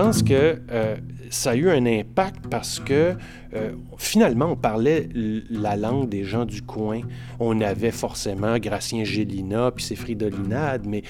pense 0.00 0.22
que 0.22 0.60
euh, 0.70 0.96
ça 1.28 1.50
a 1.50 1.56
eu 1.56 1.68
un 1.68 1.84
impact 1.84 2.46
parce 2.48 2.78
que 2.78 3.14
euh, 3.54 3.72
finalement, 3.96 4.52
on 4.52 4.56
parlait 4.56 5.08
la 5.50 5.74
langue 5.74 6.08
des 6.08 6.22
gens 6.22 6.44
du 6.44 6.62
coin. 6.62 7.00
On 7.40 7.60
avait 7.60 7.90
forcément 7.90 8.58
Gracien 8.58 9.02
Gélina 9.02 9.72
puis 9.72 9.84
ses 9.84 9.96
fridolinades, 9.96 10.86
mais 10.86 11.02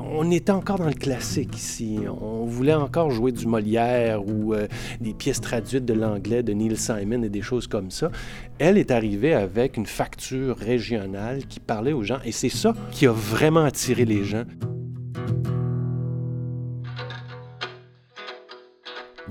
on 0.00 0.28
était 0.32 0.50
encore 0.50 0.78
dans 0.78 0.88
le 0.88 0.92
classique 0.92 1.56
ici. 1.56 2.00
On 2.20 2.46
voulait 2.46 2.74
encore 2.74 3.12
jouer 3.12 3.30
du 3.30 3.46
Molière 3.46 4.26
ou 4.26 4.54
euh, 4.54 4.66
des 5.00 5.14
pièces 5.14 5.40
traduites 5.40 5.84
de 5.84 5.94
l'anglais 5.94 6.42
de 6.42 6.52
Neil 6.52 6.76
Simon 6.76 7.22
et 7.22 7.28
des 7.28 7.42
choses 7.42 7.68
comme 7.68 7.92
ça. 7.92 8.10
Elle 8.58 8.76
est 8.76 8.90
arrivée 8.90 9.34
avec 9.34 9.76
une 9.76 9.86
facture 9.86 10.56
régionale 10.56 11.46
qui 11.46 11.60
parlait 11.60 11.92
aux 11.92 12.02
gens 12.02 12.18
et 12.24 12.32
c'est 12.32 12.48
ça 12.48 12.74
qui 12.90 13.06
a 13.06 13.12
vraiment 13.12 13.64
attiré 13.64 14.04
les 14.04 14.24
gens. 14.24 14.44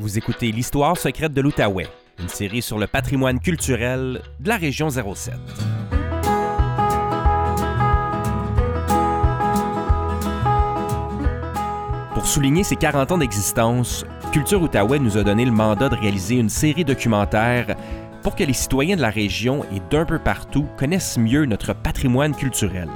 Vous 0.02 0.17
écoutez 0.17 0.53
l'histoire 0.53 0.95
secrète 0.95 1.34
de 1.34 1.41
l'Outaouais, 1.41 1.89
une 2.21 2.30
série 2.30 2.62
sur 2.62 2.80
le 2.80 2.88
patrimoine 2.88 3.41
culturel 3.41 4.22
de 4.39 4.48
la 4.48 4.55
région 4.55 4.89
07. 4.89 5.34
Pour 12.13 12.25
souligner 12.25 12.63
ses 12.63 12.77
40 12.77 13.12
ans 13.12 13.17
d'existence, 13.17 14.05
Culture 14.31 14.62
Outaouais 14.62 14.99
nous 14.99 15.17
a 15.17 15.23
donné 15.25 15.44
le 15.44 15.52
mandat 15.52 15.89
de 15.89 15.95
réaliser 15.95 16.36
une 16.36 16.47
série 16.47 16.86
documentaire 16.86 17.75
pour 18.23 18.38
que 18.38 18.45
les 18.45 18.53
citoyens 18.53 18.95
de 18.95 19.02
la 19.02 19.09
région 19.09 19.66
et 19.66 19.81
d'un 19.91 20.05
peu 20.05 20.17
partout 20.17 20.66
connaissent 20.77 21.17
mieux 21.17 21.44
notre 21.44 21.73
patrimoine 21.73 22.34
culturel. 22.34 22.88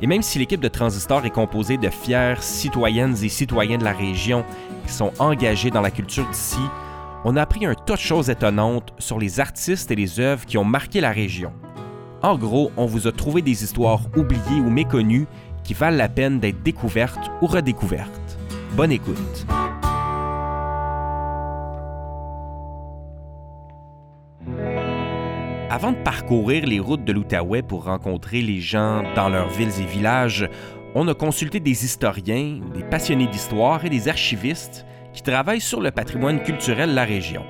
Et 0.00 0.06
même 0.06 0.22
si 0.22 0.38
l'équipe 0.38 0.60
de 0.60 0.68
Transistor 0.68 1.24
est 1.24 1.30
composée 1.30 1.76
de 1.78 1.88
fiers 1.88 2.40
citoyennes 2.40 3.16
et 3.22 3.28
citoyens 3.28 3.78
de 3.78 3.84
la 3.84 3.92
région 3.92 4.44
sont 4.92 5.12
engagés 5.18 5.70
dans 5.70 5.80
la 5.80 5.90
culture 5.90 6.26
d'ici, 6.28 6.60
on 7.24 7.36
a 7.36 7.42
appris 7.42 7.66
un 7.66 7.74
tas 7.74 7.94
de 7.94 8.00
choses 8.00 8.30
étonnantes 8.30 8.92
sur 8.98 9.18
les 9.18 9.40
artistes 9.40 9.90
et 9.90 9.96
les 9.96 10.20
œuvres 10.20 10.46
qui 10.46 10.58
ont 10.58 10.64
marqué 10.64 11.00
la 11.00 11.10
région. 11.10 11.52
En 12.22 12.36
gros, 12.38 12.70
on 12.76 12.86
vous 12.86 13.06
a 13.06 13.12
trouvé 13.12 13.42
des 13.42 13.64
histoires 13.64 14.02
oubliées 14.16 14.60
ou 14.60 14.70
méconnues 14.70 15.26
qui 15.64 15.74
valent 15.74 15.96
la 15.96 16.08
peine 16.08 16.38
d'être 16.38 16.62
découvertes 16.62 17.30
ou 17.42 17.46
redécouvertes. 17.46 18.38
Bonne 18.76 18.92
écoute. 18.92 19.46
Avant 25.68 25.92
de 25.92 25.98
parcourir 25.98 26.64
les 26.64 26.78
routes 26.78 27.04
de 27.04 27.12
l'Outaouais 27.12 27.62
pour 27.62 27.84
rencontrer 27.84 28.40
les 28.40 28.60
gens 28.60 29.02
dans 29.14 29.28
leurs 29.28 29.48
villes 29.48 29.80
et 29.80 29.84
villages, 29.84 30.48
on 30.98 31.06
a 31.08 31.14
consulté 31.14 31.60
des 31.60 31.84
historiens, 31.84 32.58
des 32.72 32.82
passionnés 32.82 33.26
d'histoire 33.26 33.84
et 33.84 33.90
des 33.90 34.08
archivistes 34.08 34.86
qui 35.12 35.22
travaillent 35.22 35.60
sur 35.60 35.82
le 35.82 35.90
patrimoine 35.90 36.42
culturel 36.42 36.88
de 36.88 36.94
la 36.94 37.04
région. 37.04 37.44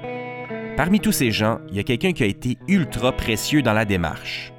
Parmi 0.76 0.98
tous 0.98 1.12
ces 1.12 1.30
gens, 1.30 1.60
il 1.68 1.76
y 1.76 1.78
a 1.78 1.84
quelqu'un 1.84 2.12
qui 2.12 2.24
a 2.24 2.26
été 2.26 2.58
ultra 2.66 3.12
précieux 3.12 3.62
dans 3.62 3.72
la 3.72 3.84
démarche. 3.84 4.52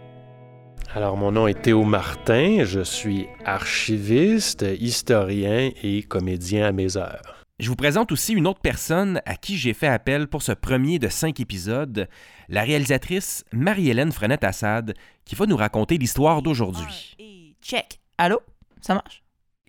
Alors, 0.95 1.17
mon 1.17 1.33
nom 1.33 1.47
est 1.47 1.61
Théo 1.61 1.83
Martin, 1.83 2.63
je 2.63 2.80
suis 2.80 3.27
archiviste, 3.43 4.65
historien 4.80 5.69
et 5.83 6.03
comédien 6.03 6.67
à 6.67 6.71
mes 6.71 6.95
heures. 6.95 7.45
Je 7.59 7.67
vous 7.67 7.75
présente 7.75 8.13
aussi 8.13 8.31
une 8.31 8.47
autre 8.47 8.61
personne 8.61 9.21
à 9.25 9.35
qui 9.35 9.58
j'ai 9.58 9.73
fait 9.73 9.88
appel 9.88 10.30
pour 10.30 10.43
ce 10.43 10.53
premier 10.53 10.97
de 10.97 11.09
cinq 11.09 11.41
épisodes, 11.41 12.08
la 12.47 12.63
réalisatrice 12.63 13.43
Marie-Hélène 13.52 14.13
Frenette-Assad, 14.13 14.93
qui 15.25 15.35
va 15.35 15.45
nous 15.45 15.58
raconter 15.58 15.97
l'histoire 15.97 16.41
d'aujourd'hui. 16.41 17.17
Check. 17.61 17.99
Allô? 18.17 18.39
Ça 18.81 18.94
marche? 18.94 19.23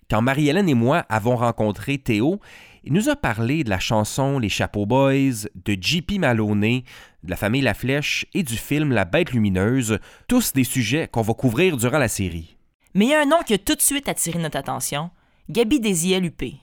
Quand 0.09 0.21
Marie-Hélène 0.21 0.69
et 0.69 0.73
moi 0.73 1.05
avons 1.09 1.35
rencontré 1.35 1.99
Théo, 1.99 2.39
il 2.83 2.93
nous 2.93 3.09
a 3.09 3.15
parlé 3.15 3.63
de 3.63 3.69
la 3.69 3.79
chanson 3.79 4.39
Les 4.39 4.49
Chapeaux 4.49 4.87
Boys, 4.87 5.45
de 5.53 5.77
J.P. 5.79 6.17
Maloney, 6.17 6.83
de 7.23 7.29
la 7.29 7.35
famille 7.35 7.61
La 7.61 7.73
Flèche 7.73 8.25
et 8.33 8.41
du 8.41 8.55
film 8.55 8.91
La 8.91 9.05
Bête 9.05 9.31
Lumineuse, 9.31 9.99
tous 10.27 10.53
des 10.53 10.63
sujets 10.63 11.07
qu'on 11.07 11.21
va 11.21 11.33
couvrir 11.33 11.77
durant 11.77 11.99
la 11.99 12.07
série. 12.07 12.57
Mais 12.95 13.05
il 13.05 13.11
y 13.11 13.13
a 13.13 13.21
un 13.21 13.25
nom 13.25 13.37
qui 13.45 13.53
a 13.53 13.57
tout 13.59 13.75
de 13.75 13.81
suite 13.81 14.09
attiré 14.09 14.39
notre 14.39 14.57
attention, 14.57 15.11
Gabi 15.49 15.79
Désiel-Huppé. 15.79 16.55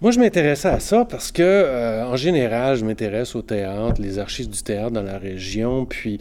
Moi, 0.00 0.12
je 0.12 0.20
m'intéressais 0.20 0.68
à 0.68 0.78
ça 0.78 1.04
parce 1.04 1.32
que, 1.32 1.42
euh, 1.42 2.06
en 2.06 2.14
général, 2.14 2.76
je 2.76 2.84
m'intéresse 2.84 3.34
au 3.34 3.42
théâtre, 3.42 4.00
les 4.00 4.20
archives 4.20 4.48
du 4.48 4.62
théâtre 4.62 4.92
dans 4.92 5.02
la 5.02 5.18
région, 5.18 5.86
puis 5.86 6.18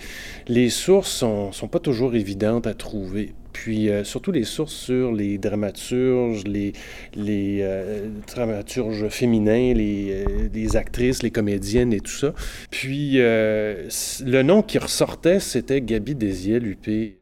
les 0.48 0.70
sources 0.70 1.12
sont, 1.12 1.52
sont 1.52 1.68
pas 1.68 1.80
toujours 1.80 2.16
évidentes 2.16 2.66
à 2.66 2.74
trouver. 2.74 3.36
Puis 3.64 3.90
euh, 3.90 4.04
surtout 4.04 4.32
les 4.32 4.44
sources 4.44 4.74
sur 4.74 5.12
les 5.12 5.40
dramaturges, 5.40 6.44
les, 6.46 6.74
euh, 7.18 8.08
dramaturges 8.28 9.10
féminins, 9.10 9.74
les, 9.74 10.24
les, 10.54 10.78
actrices, 10.78 11.24
les 11.24 11.32
comédiennes 11.32 11.92
et 11.92 12.00
tout 12.00 12.12
ça. 12.12 12.34
Puis 12.70 13.18
le 13.18 14.42
nom 14.44 14.62
qui 14.62 14.78
ressortait, 14.78 15.40
c'était 15.40 15.82
Gabi 15.82 16.14
Désiel-Huppé. 16.14 17.18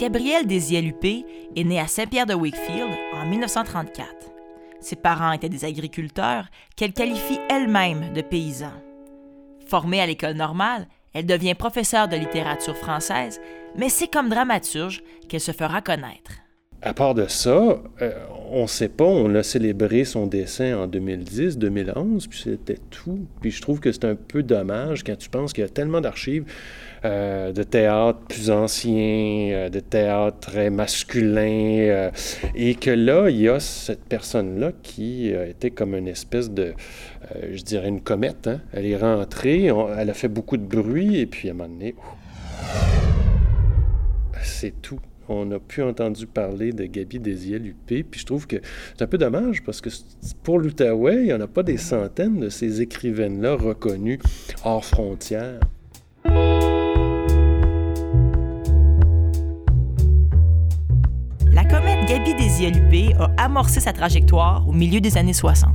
Gabrielle 0.00 0.46
Désiel-Huppé 0.46 1.24
est 1.54 1.64
née 1.64 1.80
à 1.80 1.86
Saint-Pierre-de-Wakefield 1.86 2.90
en 3.14 3.26
1934. 3.26 4.06
Ses 4.80 4.96
parents 4.96 5.32
étaient 5.32 5.48
des 5.50 5.66
agriculteurs 5.66 6.46
qu'elle 6.74 6.94
qualifie 6.94 7.38
elle-même 7.50 8.14
de 8.14 8.22
paysans. 8.22 8.80
Formée 9.66 10.00
à 10.00 10.06
l'école 10.06 10.34
normale, 10.36 10.86
elle 11.14 11.26
devient 11.26 11.54
professeure 11.54 12.08
de 12.08 12.16
littérature 12.16 12.76
française, 12.76 13.40
mais 13.76 13.88
c'est 13.88 14.08
comme 14.08 14.28
dramaturge 14.28 15.02
qu'elle 15.28 15.40
se 15.40 15.52
fera 15.52 15.80
connaître. 15.80 16.32
À 16.80 16.94
part 16.94 17.14
de 17.14 17.26
ça, 17.26 17.82
euh, 18.02 18.12
on 18.50 18.62
ne 18.62 18.66
sait 18.68 18.88
pas, 18.88 19.04
on 19.04 19.34
a 19.34 19.42
célébré 19.42 20.04
son 20.04 20.26
décès 20.26 20.72
en 20.74 20.86
2010, 20.86 21.58
2011, 21.58 22.28
puis 22.28 22.38
c'était 22.38 22.78
tout. 22.90 23.26
Puis 23.40 23.50
je 23.50 23.60
trouve 23.60 23.80
que 23.80 23.90
c'est 23.90 24.04
un 24.04 24.14
peu 24.14 24.44
dommage 24.44 25.02
quand 25.02 25.16
tu 25.16 25.28
penses 25.28 25.52
qu'il 25.52 25.62
y 25.62 25.66
a 25.66 25.70
tellement 25.70 26.00
d'archives 26.00 26.44
euh, 27.04 27.52
de 27.52 27.62
théâtre 27.62 28.20
plus 28.28 28.50
ancien, 28.50 29.50
euh, 29.52 29.68
de 29.68 29.80
théâtre 29.80 30.38
très 30.40 30.70
masculin, 30.70 32.10
et 32.54 32.74
que 32.74 32.90
là, 32.90 33.28
il 33.28 33.40
y 33.40 33.48
a 33.48 33.60
cette 33.60 34.04
personne-là 34.04 34.72
qui 34.82 35.28
été 35.28 35.70
comme 35.70 35.94
une 35.94 36.08
espèce 36.08 36.50
de, 36.50 36.74
je 37.52 37.62
dirais, 37.62 37.88
une 37.88 38.00
comète. 38.00 38.46
Hein. 38.46 38.60
Elle 38.72 38.86
est 38.86 38.96
rentrée, 38.96 39.70
elle 39.96 40.10
a 40.10 40.14
fait 40.14 40.28
beaucoup 40.28 40.56
de 40.56 40.64
bruit, 40.64 41.18
et 41.18 41.26
puis 41.26 41.48
à 41.48 41.52
un 41.52 41.54
moment 41.54 41.68
donné, 41.68 41.94
c'est 44.42 44.80
tout 44.82 45.00
on 45.28 45.44
n'a 45.44 45.58
plus 45.58 45.82
entendu 45.82 46.26
parler 46.26 46.72
de 46.72 46.84
Gabi 46.84 47.18
Désiel-Huppé. 47.20 48.02
Puis 48.02 48.20
je 48.20 48.26
trouve 48.26 48.46
que 48.46 48.56
c'est 48.96 49.04
un 49.04 49.06
peu 49.06 49.18
dommage 49.18 49.62
parce 49.62 49.80
que 49.80 49.90
pour 50.42 50.58
l'Outaouais, 50.58 51.16
il 51.16 51.24
n'y 51.24 51.32
en 51.32 51.40
a 51.40 51.46
pas 51.46 51.62
des 51.62 51.76
centaines 51.76 52.40
de 52.40 52.48
ces 52.48 52.80
écrivaines-là 52.80 53.54
reconnues 53.54 54.18
hors 54.64 54.84
frontières. 54.84 55.60
A 62.66 63.30
amorcé 63.36 63.78
sa 63.78 63.92
trajectoire 63.92 64.66
au 64.68 64.72
milieu 64.72 65.00
des 65.00 65.16
années 65.16 65.32
60. 65.32 65.70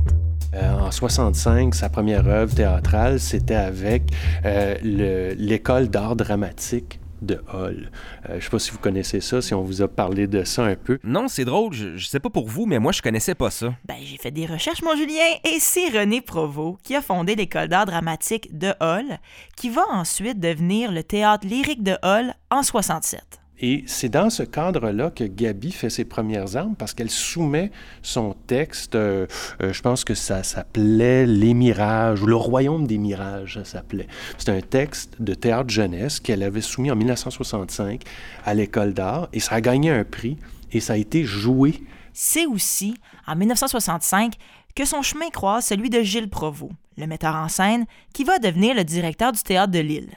Euh, 0.54 0.78
en 0.78 0.90
65, 0.90 1.74
sa 1.74 1.88
première 1.88 2.26
œuvre 2.28 2.54
théâtrale, 2.54 3.18
c'était 3.18 3.54
avec 3.54 4.02
euh, 4.44 4.76
l'école 4.82 5.88
d'art 5.88 6.14
dramatique 6.14 7.00
de 7.22 7.40
Hall. 7.52 7.90
Euh, 8.28 8.32
je 8.32 8.34
ne 8.34 8.40
sais 8.40 8.50
pas 8.50 8.58
si 8.58 8.70
vous 8.70 8.78
connaissez 8.78 9.20
ça, 9.20 9.40
si 9.40 9.54
on 9.54 9.62
vous 9.62 9.80
a 9.80 9.88
parlé 9.88 10.26
de 10.26 10.44
ça 10.44 10.64
un 10.64 10.76
peu. 10.76 10.98
Non, 11.02 11.26
c'est 11.28 11.46
drôle, 11.46 11.72
je, 11.72 11.88
ne 11.88 11.98
sais 11.98 12.20
pas 12.20 12.28
pour 12.28 12.48
vous, 12.48 12.66
mais 12.66 12.78
moi 12.78 12.92
je 12.92 13.00
connaissais 13.00 13.34
pas 13.34 13.50
ça. 13.50 13.74
Ben, 13.86 13.96
j'ai 14.04 14.18
fait 14.18 14.30
des 14.30 14.44
recherches, 14.44 14.82
mon 14.82 14.94
Julien, 14.94 15.24
et 15.44 15.58
c'est 15.60 15.88
René 15.88 16.20
Provost 16.20 16.76
qui 16.82 16.94
a 16.94 17.00
fondé 17.00 17.34
l'école 17.34 17.68
d'art 17.68 17.86
dramatique 17.86 18.56
de 18.56 18.74
Hall, 18.80 19.18
qui 19.56 19.70
va 19.70 19.84
ensuite 19.90 20.38
devenir 20.38 20.92
le 20.92 21.02
théâtre 21.02 21.46
lyrique 21.46 21.82
de 21.82 21.96
Hall 22.02 22.34
en 22.50 22.62
67. 22.62 23.43
Et 23.60 23.84
c'est 23.86 24.08
dans 24.08 24.30
ce 24.30 24.42
cadre-là 24.42 25.10
que 25.10 25.22
Gabi 25.24 25.70
fait 25.70 25.90
ses 25.90 26.04
premières 26.04 26.56
armes 26.56 26.74
parce 26.74 26.92
qu'elle 26.92 27.10
soumet 27.10 27.70
son 28.02 28.34
texte, 28.46 28.96
euh, 28.96 29.26
euh, 29.62 29.72
je 29.72 29.80
pense 29.80 30.02
que 30.02 30.14
ça 30.14 30.42
s'appelait 30.42 31.24
Les 31.24 31.54
Mirages 31.54 32.20
ou 32.20 32.26
Le 32.26 32.34
Royaume 32.34 32.86
des 32.86 32.98
Mirages, 32.98 33.54
ça 33.54 33.64
s'appelait. 33.64 34.08
C'est 34.38 34.48
un 34.48 34.60
texte 34.60 35.20
de 35.20 35.34
théâtre 35.34 35.70
jeunesse 35.70 36.18
qu'elle 36.18 36.42
avait 36.42 36.60
soumis 36.60 36.90
en 36.90 36.96
1965 36.96 38.02
à 38.44 38.54
l'école 38.54 38.92
d'art 38.92 39.28
et 39.32 39.38
ça 39.38 39.54
a 39.54 39.60
gagné 39.60 39.90
un 39.90 40.04
prix 40.04 40.36
et 40.72 40.80
ça 40.80 40.94
a 40.94 40.96
été 40.96 41.22
joué. 41.22 41.80
C'est 42.12 42.46
aussi 42.46 42.96
en 43.26 43.36
1965 43.36 44.34
que 44.74 44.84
son 44.84 45.02
chemin 45.02 45.30
croise 45.30 45.64
celui 45.64 45.90
de 45.90 46.02
Gilles 46.02 46.28
Provost, 46.28 46.72
le 46.96 47.06
metteur 47.06 47.36
en 47.36 47.48
scène 47.48 47.84
qui 48.12 48.24
va 48.24 48.38
devenir 48.38 48.74
le 48.74 48.82
directeur 48.82 49.30
du 49.30 49.42
théâtre 49.42 49.70
de 49.70 49.78
Lille. 49.78 50.10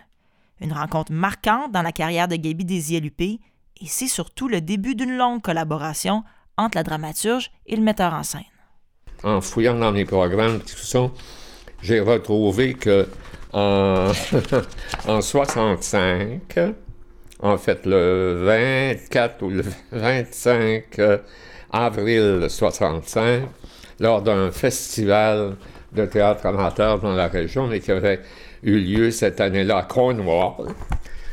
Une 0.60 0.74
rencontre 0.74 1.12
marquante 1.12 1.72
dans 1.72 1.82
la 1.82 1.92
carrière 1.92 2.28
de 2.28 2.36
Gaby 2.36 2.66
Désiel-Huppé, 2.66 3.40
et 3.80 3.86
c'est 3.86 4.08
surtout 4.08 4.48
le 4.48 4.62
début 4.62 4.96
d'une 4.96 5.16
longue 5.16 5.42
collaboration 5.42 6.24
entre 6.58 6.78
la 6.78 6.84
dramaturge 6.84 7.52
et 7.68 7.76
le 7.76 7.84
metteur 7.84 8.14
en 8.14 8.24
scène. 8.24 8.42
En 9.24 9.42
fouillant 9.42 9.76
dans 9.76 9.92
les 9.92 10.06
programmes, 10.06 10.60
tout 10.60 10.78
ça, 10.78 11.10
j'ai 11.82 12.00
retrouvé 12.00 12.74
que 12.74 13.08
en, 13.54 14.12
en 15.08 15.22
65, 15.22 16.42
en 17.40 17.58
fait 17.58 17.86
le 17.86 18.44
24 18.44 19.44
ou 19.44 19.50
le 19.50 19.64
25 19.92 21.00
avril 21.72 22.48
65, 22.50 23.44
lors 24.00 24.22
d'un 24.22 24.52
festival 24.52 25.56
de 25.94 26.06
théâtre 26.06 26.46
amateur 26.46 27.00
dans 27.00 27.14
la 27.14 27.28
région, 27.28 27.68
mais 27.68 27.80
qui 27.80 27.92
avait 27.92 28.22
eu 28.64 28.80
lieu 28.80 29.12
cette 29.12 29.42
année-là 29.42 29.78
à 29.78 29.84
Cornwall, 29.84 30.74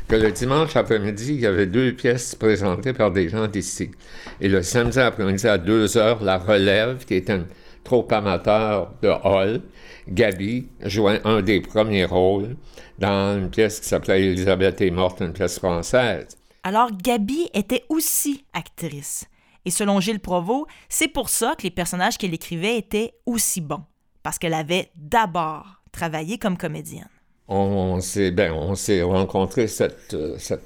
que 0.07 0.15
le 0.15 0.31
dimanche 0.31 0.75
après-midi, 0.75 1.33
il 1.35 1.39
y 1.41 1.45
avait 1.45 1.65
deux 1.65 1.93
pièces 1.93 2.35
présentées 2.35 2.93
par 2.93 3.11
des 3.11 3.29
gens 3.29 3.47
d'ici. 3.47 3.91
Et 4.39 4.47
le 4.47 4.61
samedi 4.61 4.99
après-midi, 4.99 5.47
à 5.47 5.57
deux 5.57 5.97
heures, 5.97 6.23
La 6.23 6.37
Relève, 6.37 7.05
qui 7.05 7.15
est 7.15 7.29
un 7.29 7.45
troupe 7.83 8.11
amateur 8.11 8.93
de 9.01 9.09
Hall, 9.23 9.61
Gabi 10.07 10.67
jouait 10.83 11.21
un 11.23 11.41
des 11.41 11.61
premiers 11.61 12.05
rôles 12.05 12.55
dans 12.99 13.37
une 13.37 13.49
pièce 13.49 13.79
qui 13.79 13.87
s'appelait 13.87 14.21
Elisabeth 14.23 14.81
est 14.81 14.91
morte, 14.91 15.21
une 15.21 15.33
pièce 15.33 15.59
française. 15.59 16.27
Alors, 16.63 16.91
Gabi 16.91 17.49
était 17.53 17.83
aussi 17.89 18.43
actrice. 18.53 19.25
Et 19.65 19.71
selon 19.71 19.99
Gilles 19.99 20.19
Provost, 20.19 20.67
c'est 20.89 21.07
pour 21.07 21.29
ça 21.29 21.55
que 21.57 21.63
les 21.63 21.71
personnages 21.71 22.17
qu'elle 22.17 22.33
écrivait 22.33 22.77
étaient 22.77 23.13
aussi 23.25 23.61
bons, 23.61 23.83
parce 24.21 24.37
qu'elle 24.37 24.53
avait 24.53 24.91
d'abord 24.95 25.81
travaillé 25.91 26.37
comme 26.37 26.57
comédienne. 26.57 27.09
On, 27.47 27.99
s'est 28.01 28.31
ben, 28.31 28.51
on 28.53 28.73
s'est 28.73 29.03
rencontrés 29.03 29.67
cette, 29.67 30.15
cette, 30.37 30.61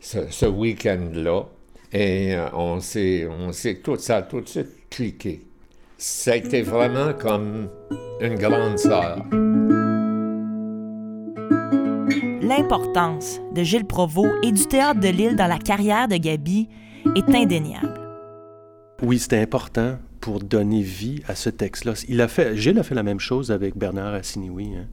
ce, 0.00 0.46
week-end-là 0.46 1.44
et 1.92 2.34
euh, 2.34 2.48
on 2.52 2.80
s'est, 2.80 3.26
on 3.26 3.52
s'est 3.52 3.76
tout 3.76 3.96
ça 3.96 4.22
tout 4.22 4.42
de 4.42 4.48
suite 4.48 4.88
cliqué. 4.90 5.42
Ça 5.96 6.32
a 6.32 6.36
été 6.36 6.62
vraiment 6.62 7.12
comme 7.14 7.68
une 8.20 8.34
grande 8.34 8.78
sœur. 8.78 9.24
L'importance 12.42 13.40
de 13.54 13.62
Gilles 13.62 13.86
Provost 13.86 14.30
et 14.42 14.52
du 14.52 14.66
théâtre 14.66 15.00
de 15.00 15.08
Lille 15.08 15.36
dans 15.36 15.46
la 15.46 15.58
carrière 15.58 16.08
de 16.08 16.16
Gabi 16.16 16.68
est 17.16 17.34
indéniable. 17.34 17.94
Oui, 19.02 19.18
c'était 19.18 19.40
important 19.40 19.98
pour 20.20 20.40
donner 20.40 20.82
vie 20.82 21.22
à 21.28 21.34
ce 21.34 21.50
texte-là. 21.50 21.94
Il 22.08 22.20
a 22.20 22.28
fait, 22.28 22.56
Gilles 22.56 22.78
a 22.78 22.82
fait 22.82 22.94
la 22.94 23.02
même 23.02 23.20
chose 23.20 23.50
avec 23.50 23.76
Bernard 23.76 24.14
Assiniwi. 24.14 24.76
Hein. 24.76 24.86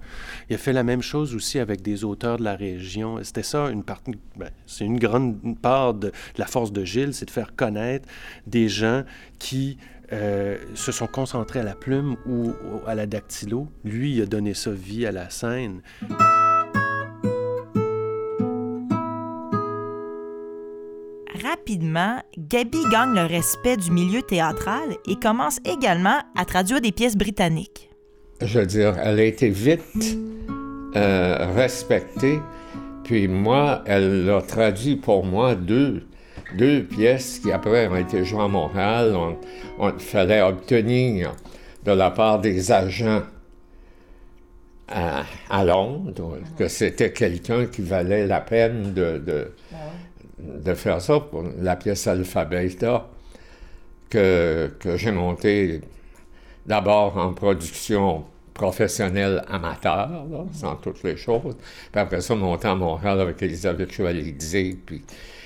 Il 0.49 0.55
a 0.55 0.57
fait 0.57 0.73
la 0.73 0.83
même 0.83 1.01
chose 1.01 1.35
aussi 1.35 1.59
avec 1.59 1.81
des 1.81 2.03
auteurs 2.03 2.37
de 2.37 2.43
la 2.43 2.55
région. 2.55 3.19
C'était 3.23 3.43
ça 3.43 3.69
une 3.69 3.83
partie, 3.83 4.11
ben, 4.35 4.49
c'est 4.65 4.85
une 4.85 4.99
grande 4.99 5.59
part 5.61 5.93
de 5.93 6.11
la 6.37 6.45
force 6.45 6.71
de 6.71 6.83
Gilles, 6.83 7.13
c'est 7.13 7.25
de 7.25 7.31
faire 7.31 7.55
connaître 7.55 8.07
des 8.47 8.69
gens 8.69 9.03
qui 9.39 9.77
euh, 10.13 10.57
se 10.75 10.91
sont 10.91 11.07
concentrés 11.07 11.59
à 11.59 11.63
la 11.63 11.75
plume 11.75 12.15
ou 12.27 12.53
à 12.85 12.93
la 12.93 13.07
dactylo. 13.07 13.67
Lui, 13.83 14.15
il 14.15 14.21
a 14.21 14.25
donné 14.25 14.53
ça 14.53 14.71
vie 14.71 15.05
à 15.05 15.11
la 15.11 15.29
scène. 15.29 15.81
Rapidement, 21.67 22.21
Gabi 22.37 22.77
gagne 22.91 23.15
le 23.15 23.25
respect 23.25 23.75
du 23.75 23.89
milieu 23.89 24.21
théâtral 24.21 24.97
et 25.09 25.15
commence 25.15 25.59
également 25.65 26.19
à 26.35 26.45
traduire 26.45 26.79
des 26.79 26.91
pièces 26.91 27.17
britanniques. 27.17 27.89
Je 28.39 28.59
veux 28.59 28.67
dire, 28.67 28.95
elle 29.03 29.19
a 29.19 29.23
été 29.23 29.49
vite 29.49 30.15
euh, 30.95 31.51
respectée. 31.55 32.39
Puis 33.03 33.27
moi, 33.27 33.81
elle 33.87 34.29
a 34.29 34.43
traduit 34.43 34.95
pour 34.95 35.25
moi 35.25 35.55
deux 35.55 36.03
deux 36.55 36.83
pièces 36.83 37.39
qui 37.39 37.51
après 37.51 37.87
ont 37.87 37.95
été 37.95 38.23
jouées 38.23 38.43
à 38.43 38.47
Montréal. 38.47 39.17
On, 39.79 39.91
fallait 39.97 40.43
obtenir 40.43 41.35
de 41.83 41.91
la 41.93 42.11
part 42.11 42.41
des 42.41 42.71
agents 42.71 43.23
à, 44.87 45.63
Londres 45.65 46.37
que 46.59 46.67
c'était 46.67 47.11
quelqu'un 47.11 47.65
qui 47.65 47.81
valait 47.81 48.27
la 48.27 48.39
peine 48.39 48.93
de, 48.93 49.17
de, 49.17 49.51
faire 50.75 51.01
ça 51.01 51.19
pour 51.19 51.43
la 51.59 51.75
pièce 51.75 52.07
Alphabeta 52.07 53.07
que, 54.09 54.71
que 54.79 54.97
j'ai 54.97 55.11
montée 55.11 55.81
d'abord 56.65 57.17
en 57.17 57.33
production 57.33 58.25
professionnelle 58.53 59.43
amateur, 59.49 60.25
sans 60.53 60.75
toutes 60.75 61.03
les 61.03 61.17
choses. 61.17 61.57
Puis 61.91 62.01
après 62.01 62.21
ça, 62.21 62.35
monté 62.35 62.67
à 62.67 62.75
Montréal 62.75 63.19
avec 63.19 63.41
Elisabeth 63.41 63.91
Chevalier, 63.91 64.35
puis 64.85 65.03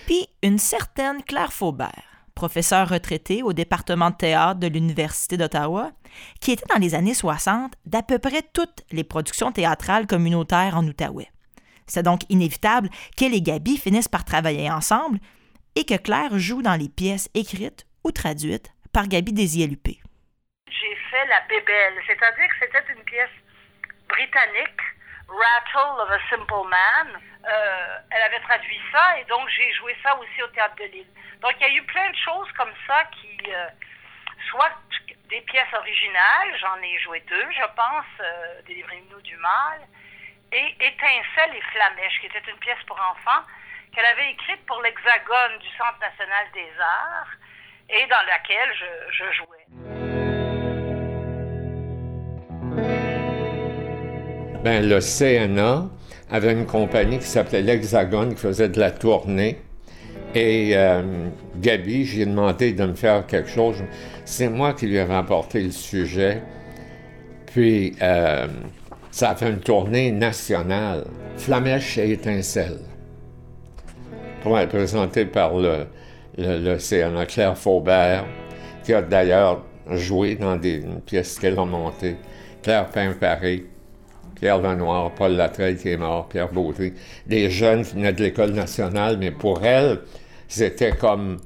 puis 0.10 0.28
une 0.42 0.58
certaine 0.58 1.22
Claire 1.22 1.54
Faubert, 1.54 2.04
professeure 2.34 2.90
retraitée 2.90 3.44
au 3.44 3.54
département 3.54 4.10
de 4.10 4.16
théâtre 4.16 4.60
de 4.60 4.66
l'Université 4.66 5.38
d'Ottawa, 5.38 5.92
qui 6.42 6.54
était 6.54 6.66
dans 6.74 6.82
les 6.82 6.96
années 6.96 7.14
60 7.14 7.74
d'à 7.86 8.02
peu 8.02 8.18
près 8.18 8.42
toutes 8.52 8.84
les 8.92 9.04
productions 9.04 9.52
théâtrales 9.52 10.08
communautaires 10.08 10.76
en 10.76 10.84
Outaouais. 10.84 11.28
C'est 11.90 12.04
donc 12.04 12.22
inévitable 12.30 12.90
qu'elle 13.18 13.34
et 13.34 13.42
Gabi 13.42 13.78
finissent 13.78 14.08
par 14.08 14.24
travailler 14.24 14.70
ensemble 14.70 15.20
et 15.76 15.86
que 15.86 15.98
Claire 15.98 16.38
joue 16.38 16.62
dans 16.62 16.76
les 16.76 16.90
pièces 16.90 17.30
écrites 17.34 17.86
ou 18.04 18.12
traduites 18.12 18.72
par 18.94 19.08
Gabi 19.08 19.34
Desielupé. 19.34 20.00
J'ai 20.68 20.96
fait 21.12 21.26
La 21.28 21.42
Bébelle, 21.50 22.02
c'est-à-dire 22.08 22.48
que 22.48 22.66
c'était 22.66 22.94
une 22.94 23.04
pièce 23.04 23.30
britannique, 24.08 24.82
Rattle 25.28 26.02
of 26.02 26.10
a 26.10 26.20
Simple 26.30 26.68
Man, 26.70 27.22
euh, 27.48 27.98
elle 28.12 28.22
avait 28.24 28.40
traduit 28.42 28.80
ça 28.92 29.20
et 29.20 29.26
donc 29.26 29.48
j'ai 29.50 29.72
joué 29.74 29.96
ça 30.04 30.18
aussi 30.18 30.44
au 30.44 30.48
Théâtre 30.48 30.76
de 30.78 30.86
Lille. 30.86 31.08
Donc 31.42 31.54
il 31.60 31.68
y 31.68 31.70
a 31.70 31.74
eu 31.74 31.84
plein 31.84 32.10
de 32.10 32.16
choses 32.16 32.52
comme 32.58 32.74
ça 32.88 33.06
qui, 33.22 33.38
euh, 33.52 33.68
soit 34.50 34.72
des 35.30 35.42
pièces 35.42 35.74
originales, 35.74 36.58
j'en 36.60 36.82
ai 36.82 36.98
joué 37.00 37.24
deux, 37.30 37.46
je 37.52 37.66
pense, 37.76 38.06
euh, 38.20 38.62
Délivrez-nous 38.66 39.22
du 39.22 39.38
mal, 39.38 39.80
et 40.52 40.76
Étincelle 40.80 41.54
et 41.56 41.62
Flamèche, 41.72 42.20
qui 42.22 42.28
était 42.28 42.52
une 42.52 42.58
pièce 42.58 42.82
pour 42.88 42.98
enfants 42.98 43.46
qu'elle 43.94 44.06
avait 44.06 44.32
écrite 44.32 44.66
pour 44.66 44.82
l'Hexagone 44.82 45.60
du 45.60 45.68
Centre 45.78 46.00
national 46.00 46.46
des 46.54 46.72
arts 46.80 47.34
et 47.90 48.06
dans 48.08 48.26
laquelle 48.28 48.72
je, 49.12 49.26
jouais. 49.38 49.66
Ben, 54.64 54.88
le 54.88 55.00
CNA, 55.00 55.90
avait 56.32 56.54
une 56.54 56.66
compagnie 56.66 57.20
qui 57.20 57.26
s'appelait 57.26 57.62
l'Hexagone, 57.62 58.36
qui 58.36 58.42
faisait 58.42 58.70
de 58.70 58.80
la 58.80 58.92
tournée. 58.92 59.60
Et 60.36 60.72
euh, 60.76 61.30
Gabi, 61.56 62.06
j'ai 62.06 62.26
demandé 62.26 62.74
de 62.74 62.86
me 62.86 62.94
faire 62.94 63.26
quelque 63.26 63.50
chose. 63.50 63.84
C'est 64.26 64.50
moi 64.50 64.74
qui 64.74 64.86
lui 64.86 65.00
avais 65.00 65.16
apporté 65.16 65.62
le 65.62 65.72
sujet. 65.72 66.44
Puis, 67.48 67.96
euh, 68.02 68.48
ça 69.12 69.32
a 69.32 69.36
fait 69.36 69.50
une 69.50 69.60
tournée 69.60 70.12
nationale. 70.12 71.06
Flamèche 71.38 71.98
et 71.98 72.12
étincelle. 72.12 72.80
Pour 74.42 74.58
être 74.58 74.70
présenté 74.70 75.26
par 75.26 75.56
le, 75.56 75.88
le, 76.38 76.78
CNA 76.78 77.26
Claire 77.26 77.58
Faubert, 77.58 78.26
qui 78.84 78.94
a 78.94 79.02
d'ailleurs 79.02 79.64
joué 79.92 80.36
dans 80.36 80.56
des 80.56 80.84
pièces 81.06 81.40
qu'elle 81.40 81.60
a 81.60 81.66
montées. 81.66 82.18
Claire 82.62 82.90
Pain-Paris. 82.90 83.66
Pierre 84.36 84.62
Lenoir, 84.62 85.14
Paul 85.16 85.34
Latreille 85.34 85.76
qui 85.76 85.90
est 85.90 85.98
mort, 85.98 86.30
Pierre 86.30 86.50
Beauté, 86.50 86.94
des 87.28 87.50
jeunes 87.50 87.84
qui 87.84 87.96
venaient 87.96 88.14
de 88.14 88.24
l'École 88.24 88.52
nationale, 88.52 89.18
mais 89.18 89.32
pour 89.32 89.66
elle, 89.66 90.00
c'était 90.48 90.94
comme 90.94 91.40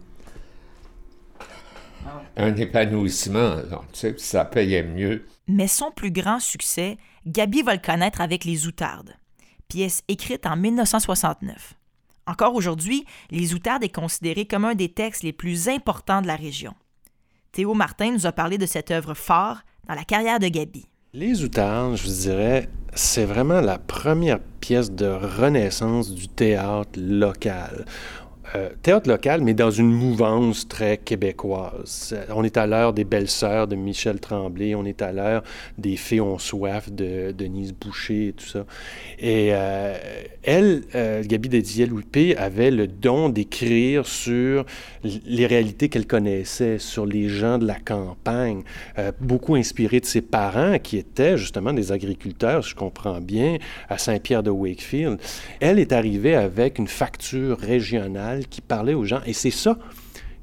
un 2.37 2.55
épanouissement. 2.55 3.55
tu 3.91 3.99
sais, 3.99 4.15
ça 4.17 4.45
payait 4.45 4.83
mieux. 4.83 5.25
Mais 5.47 5.67
son 5.67 5.91
plus 5.91 6.11
grand 6.11 6.39
succès, 6.39 6.97
Gabi 7.25 7.61
va 7.61 7.73
le 7.73 7.79
connaître 7.79 8.19
avec 8.19 8.43
Les 8.43 8.67
Outardes, 8.67 9.15
pièce 9.69 10.03
écrite 10.09 10.45
en 10.45 10.57
1969. 10.57 11.75
Encore 12.27 12.53
aujourd'hui, 12.53 13.05
Les 13.31 13.53
Outardes 13.53 13.85
est 13.85 13.95
considéré 13.95 14.45
comme 14.45 14.65
un 14.65 14.75
des 14.75 14.89
textes 14.89 15.23
les 15.23 15.31
plus 15.31 15.69
importants 15.69 16.21
de 16.21 16.27
la 16.27 16.35
région. 16.35 16.73
Théo 17.53 17.73
Martin 17.75 18.11
nous 18.11 18.25
a 18.25 18.33
parlé 18.33 18.57
de 18.57 18.65
cette 18.65 18.91
œuvre 18.91 19.13
phare 19.13 19.63
dans 19.87 19.95
la 19.95 20.03
carrière 20.03 20.39
de 20.39 20.49
Gabi. 20.49 20.85
Les 21.13 21.43
Outardes, 21.43 21.95
je 21.95 22.03
vous 22.03 22.21
dirais, 22.23 22.67
c'est 22.93 23.25
vraiment 23.25 23.61
la 23.61 23.77
première 23.77 24.39
pièce 24.59 24.91
de 24.91 25.05
renaissance 25.05 26.13
du 26.13 26.27
théâtre 26.27 26.99
local. 26.99 27.85
Euh, 28.55 28.69
théâtre 28.81 29.09
local, 29.09 29.41
mais 29.41 29.53
dans 29.53 29.71
une 29.71 29.91
mouvance 29.91 30.67
très 30.67 30.97
québécoise. 30.97 32.15
On 32.29 32.43
est 32.43 32.57
à 32.57 32.67
l'heure 32.67 32.93
des 32.93 33.05
Belles-Sœurs 33.05 33.67
de 33.67 33.75
Michel 33.75 34.19
Tremblay, 34.19 34.75
on 34.75 34.85
est 34.85 35.01
à 35.01 35.11
l'heure 35.11 35.43
des 35.77 35.95
Fées 35.95 36.19
ont 36.19 36.37
soif 36.37 36.91
de 36.91 37.31
Denise 37.31 37.73
Boucher 37.73 38.27
et 38.27 38.33
tout 38.33 38.45
ça. 38.45 38.65
Et 39.17 39.49
euh, 39.53 39.97
elle, 40.43 40.83
euh, 40.93 41.23
Gabi 41.25 41.49
Dédiel-Houpé, 41.49 42.35
avait 42.35 42.69
le 42.69 42.87
don 42.87 43.29
d'écrire 43.29 44.05
sur 44.05 44.65
les 45.03 45.47
réalités 45.47 45.89
qu'elle 45.89 46.07
connaissait, 46.07 46.79
sur 46.79 47.05
les 47.05 47.29
gens 47.29 47.57
de 47.57 47.65
la 47.65 47.75
campagne, 47.75 48.63
beaucoup 49.19 49.55
inspirée 49.55 49.99
de 49.99 50.05
ses 50.05 50.21
parents 50.21 50.77
qui 50.79 50.97
étaient 50.97 51.37
justement 51.37 51.73
des 51.73 51.91
agriculteurs, 51.91 52.61
je 52.61 52.75
comprends 52.75 53.19
bien, 53.19 53.57
à 53.89 53.97
Saint-Pierre 53.97 54.43
de 54.43 54.49
Wakefield. 54.49 55.17
Elle 55.59 55.79
est 55.79 55.91
arrivée 55.91 56.35
avec 56.35 56.77
une 56.77 56.87
facture 56.87 57.57
régionale 57.57 58.32
qui 58.41 58.61
parlait 58.61 58.93
aux 58.93 59.05
gens. 59.05 59.21
Et 59.25 59.33
c'est 59.33 59.51
ça 59.51 59.77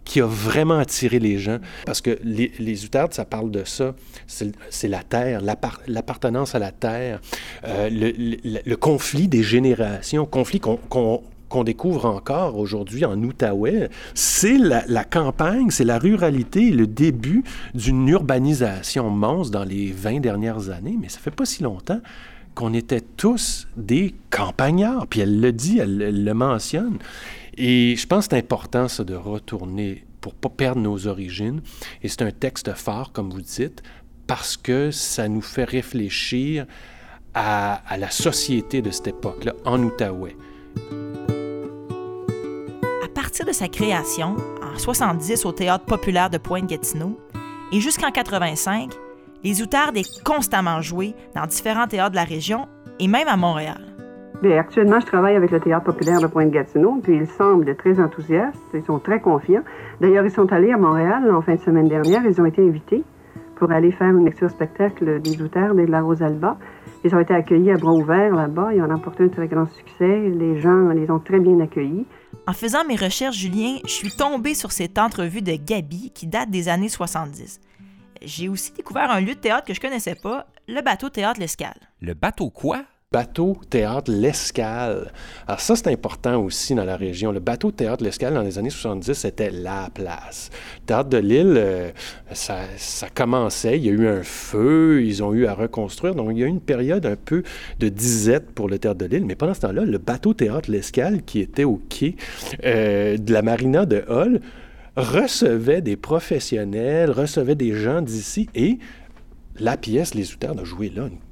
qui 0.04 0.20
a 0.20 0.26
vraiment 0.26 0.78
attiré 0.78 1.18
les 1.18 1.38
gens. 1.38 1.58
Parce 1.86 2.00
que 2.00 2.18
les, 2.24 2.50
les 2.58 2.76
ça 2.76 3.24
parle 3.24 3.50
de 3.50 3.64
ça. 3.64 3.94
C'est 4.26 4.88
la 4.88 5.02
terre, 5.02 5.40
l'appartenance 5.86 6.54
à 6.54 6.58
la 6.58 6.72
terre, 6.72 7.20
euh, 7.64 7.88
le, 7.90 8.74
conflit 8.76 9.28
des 9.28 9.42
générations, 9.42 10.26
conflit 10.26 10.60
qu'on 10.60 11.22
qu'on 11.50 11.64
découvre 11.64 12.06
encore 12.06 12.56
aujourd'hui 12.56 13.04
en 13.04 13.20
Outaouais, 13.20 13.90
c'est 14.14 14.56
la, 14.56 15.04
campagne, 15.04 15.70
c'est 15.70 15.84
la 15.84 15.98
ruralité, 15.98 16.70
le 16.70 16.86
début 16.86 17.42
d'une 17.74 18.08
urbanisation 18.08 19.10
monstre 19.10 19.50
dans 19.50 19.64
les 19.64 19.90
20 19.90 20.20
dernières 20.20 20.70
années, 20.70 20.96
mais 20.98 21.08
ça 21.08 21.18
fait 21.18 21.32
pas 21.32 21.44
si 21.44 21.64
longtemps 21.64 22.00
qu'on 22.54 22.72
était 22.72 23.00
tous 23.00 23.66
des 23.76 24.14
campagnards. 24.30 25.06
Puis 25.08 25.20
elle 25.20 25.40
le 25.40 25.52
dit, 25.52 25.78
elle, 25.78 26.24
le 26.24 26.34
mentionne. 26.34 26.98
Et 27.62 27.94
je 27.94 28.06
pense 28.06 28.26
que 28.26 28.30
c'est 28.30 28.38
important, 28.38 28.86
de 29.04 29.14
retourner 29.14 30.06
pour 30.22 30.34
pas 30.34 30.48
perdre 30.48 30.80
nos 30.80 31.06
origines. 31.06 31.60
Et 32.02 32.08
c'est 32.08 32.22
un 32.22 32.30
texte 32.30 32.72
fort, 32.72 33.12
comme 33.12 33.28
vous 33.28 33.42
dites, 33.42 33.82
parce 34.26 34.56
que 34.56 34.90
ça 34.90 35.28
nous 35.28 35.42
fait 35.42 35.64
réfléchir 35.64 36.64
à, 37.34 37.82
la 37.98 38.10
société 38.10 38.80
de 38.80 38.90
cette 38.90 39.08
époque-là 39.08 39.52
en 39.66 39.82
Outaouais. 39.82 40.38
À 43.04 43.08
partir 43.14 43.44
de 43.44 43.52
sa 43.52 43.68
création, 43.68 44.36
en 44.62 44.78
70 44.78 45.44
au 45.44 45.52
Théâtre 45.52 45.84
populaire 45.84 46.30
de 46.30 46.38
Pointe-Gatineau, 46.38 47.20
et 47.72 47.80
jusqu'en 47.80 48.10
85, 48.10 48.90
les 49.44 49.60
Outardes 49.60 49.98
est 49.98 50.22
constamment 50.24 50.80
joué 50.80 51.14
dans 51.34 51.46
différents 51.46 51.86
théâtres 51.86 52.12
de 52.12 52.16
la 52.16 52.24
région 52.24 52.68
et 52.98 53.06
même 53.06 53.28
à 53.28 53.36
Montréal. 53.36 53.89
Bien, 54.42 54.58
actuellement, 54.58 55.00
je 55.00 55.06
travaille 55.06 55.36
avec 55.36 55.50
le 55.50 55.60
Théâtre 55.60 55.84
populaire 55.84 56.20
de 56.20 56.26
Pointe-Gatineau, 56.26 57.00
puis 57.02 57.16
ils 57.16 57.26
semblent 57.26 57.76
très 57.76 58.00
enthousiastes, 58.00 58.58
ils 58.72 58.82
sont 58.82 58.98
très 58.98 59.20
confiants. 59.20 59.62
D'ailleurs, 60.00 60.24
ils 60.24 60.30
sont 60.30 60.50
allés 60.50 60.72
à 60.72 60.78
Montréal 60.78 61.30
en 61.30 61.42
fin 61.42 61.56
de 61.56 61.60
semaine 61.60 61.88
dernière, 61.88 62.24
ils 62.24 62.40
ont 62.40 62.46
été 62.46 62.62
invités 62.62 63.04
pour 63.56 63.70
aller 63.70 63.92
faire 63.92 64.08
une 64.08 64.24
lecture 64.24 64.48
spectacle 64.48 65.20
des 65.20 65.42
Outardes 65.42 65.78
et 65.78 65.84
de 65.84 65.90
la 65.90 66.00
Rosalba. 66.00 66.56
Ils 67.04 67.14
ont 67.14 67.20
été 67.20 67.34
accueillis 67.34 67.70
à 67.70 67.76
bras 67.76 67.92
ouverts 67.92 68.34
là-bas, 68.34 68.72
ils 68.72 68.82
ont 68.82 68.88
remporté 68.88 69.24
un 69.24 69.28
très 69.28 69.46
grand 69.46 69.66
succès, 69.66 70.30
les 70.30 70.58
gens 70.58 70.88
les 70.88 71.10
ont 71.10 71.18
très 71.18 71.38
bien 71.38 71.60
accueillis. 71.60 72.06
En 72.46 72.54
faisant 72.54 72.84
mes 72.86 72.96
recherches, 72.96 73.36
Julien, 73.36 73.76
je 73.84 73.90
suis 73.90 74.10
tombée 74.10 74.54
sur 74.54 74.72
cette 74.72 74.98
entrevue 74.98 75.42
de 75.42 75.52
Gabi 75.52 76.12
qui 76.14 76.26
date 76.26 76.48
des 76.48 76.70
années 76.70 76.88
70 76.88 77.60
j'ai 78.22 78.48
aussi 78.48 78.72
découvert 78.72 79.10
un 79.10 79.20
lieu 79.20 79.34
de 79.34 79.40
théâtre 79.40 79.66
que 79.66 79.74
je 79.74 79.80
connaissais 79.80 80.14
pas, 80.14 80.46
le 80.68 80.82
bateau 80.82 81.08
théâtre 81.08 81.40
L'Escale. 81.40 81.88
Le 82.00 82.14
bateau 82.14 82.50
quoi? 82.50 82.84
Bateau 83.12 83.56
théâtre 83.68 84.12
L'Escale. 84.12 85.10
Alors 85.48 85.58
ça, 85.58 85.74
c'est 85.74 85.88
important 85.88 86.44
aussi 86.44 86.76
dans 86.76 86.84
la 86.84 86.96
région. 86.96 87.32
Le 87.32 87.40
bateau 87.40 87.72
théâtre 87.72 88.04
L'Escale, 88.04 88.34
dans 88.34 88.42
les 88.42 88.56
années 88.56 88.70
70, 88.70 89.14
c'était 89.14 89.50
la 89.50 89.90
place. 89.92 90.48
Le 90.82 90.86
théâtre 90.86 91.08
de 91.08 91.18
Lille, 91.18 91.54
euh, 91.56 91.90
ça, 92.30 92.60
ça, 92.76 93.08
commençait, 93.12 93.78
il 93.78 93.84
y 93.84 93.88
a 93.88 93.92
eu 93.92 94.06
un 94.06 94.22
feu, 94.22 95.02
ils 95.02 95.24
ont 95.24 95.34
eu 95.34 95.46
à 95.46 95.54
reconstruire. 95.54 96.14
Donc, 96.14 96.28
il 96.30 96.38
y 96.38 96.44
a 96.44 96.46
eu 96.46 96.50
une 96.50 96.60
période 96.60 97.04
un 97.04 97.16
peu 97.16 97.42
de 97.80 97.88
disette 97.88 98.52
pour 98.52 98.68
le 98.68 98.78
théâtre 98.78 98.98
de 98.98 99.06
Lille. 99.06 99.26
Mais 99.26 99.34
pendant 99.34 99.54
ce 99.54 99.62
temps-là, 99.62 99.84
le 99.84 99.98
bateau 99.98 100.32
théâtre 100.32 100.70
L'Escale, 100.70 101.22
qui 101.24 101.40
était 101.40 101.64
au 101.64 101.82
quai 101.88 102.14
euh, 102.64 103.16
de 103.16 103.32
la 103.32 103.42
marina 103.42 103.86
de 103.86 104.04
Hull, 104.08 104.40
recevait 104.94 105.80
des 105.80 105.96
professionnels, 105.96 107.10
recevait 107.10 107.56
des 107.56 107.72
gens 107.72 108.02
d'ici 108.02 108.48
et 108.54 108.78
la 109.58 109.76
pièce 109.76 110.14
Les 110.14 110.32
Outardes 110.32 110.60
a 110.60 110.64
joué 110.64 110.90
là 110.90 111.08
oh, 111.10 111.29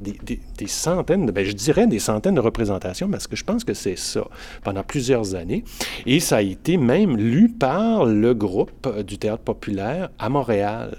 des, 0.00 0.66
centaines, 0.66 1.30
ben, 1.30 1.44
je 1.44 1.52
dirais 1.52 1.86
des 1.86 1.98
centaines 1.98 2.34
de 2.34 2.40
représentations, 2.40 3.08
parce 3.08 3.26
que 3.26 3.36
je 3.36 3.44
pense 3.44 3.64
que 3.64 3.74
c'est 3.74 3.98
ça, 3.98 4.24
pendant 4.62 4.82
plusieurs 4.82 5.34
années. 5.34 5.64
Et 6.06 6.20
ça 6.20 6.36
a 6.36 6.42
été 6.42 6.76
même 6.76 7.16
lu 7.16 7.48
par 7.48 8.04
le 8.04 8.34
groupe 8.34 9.02
du 9.02 9.18
théâtre 9.18 9.42
populaire 9.42 10.10
à 10.18 10.28
Montréal. 10.28 10.98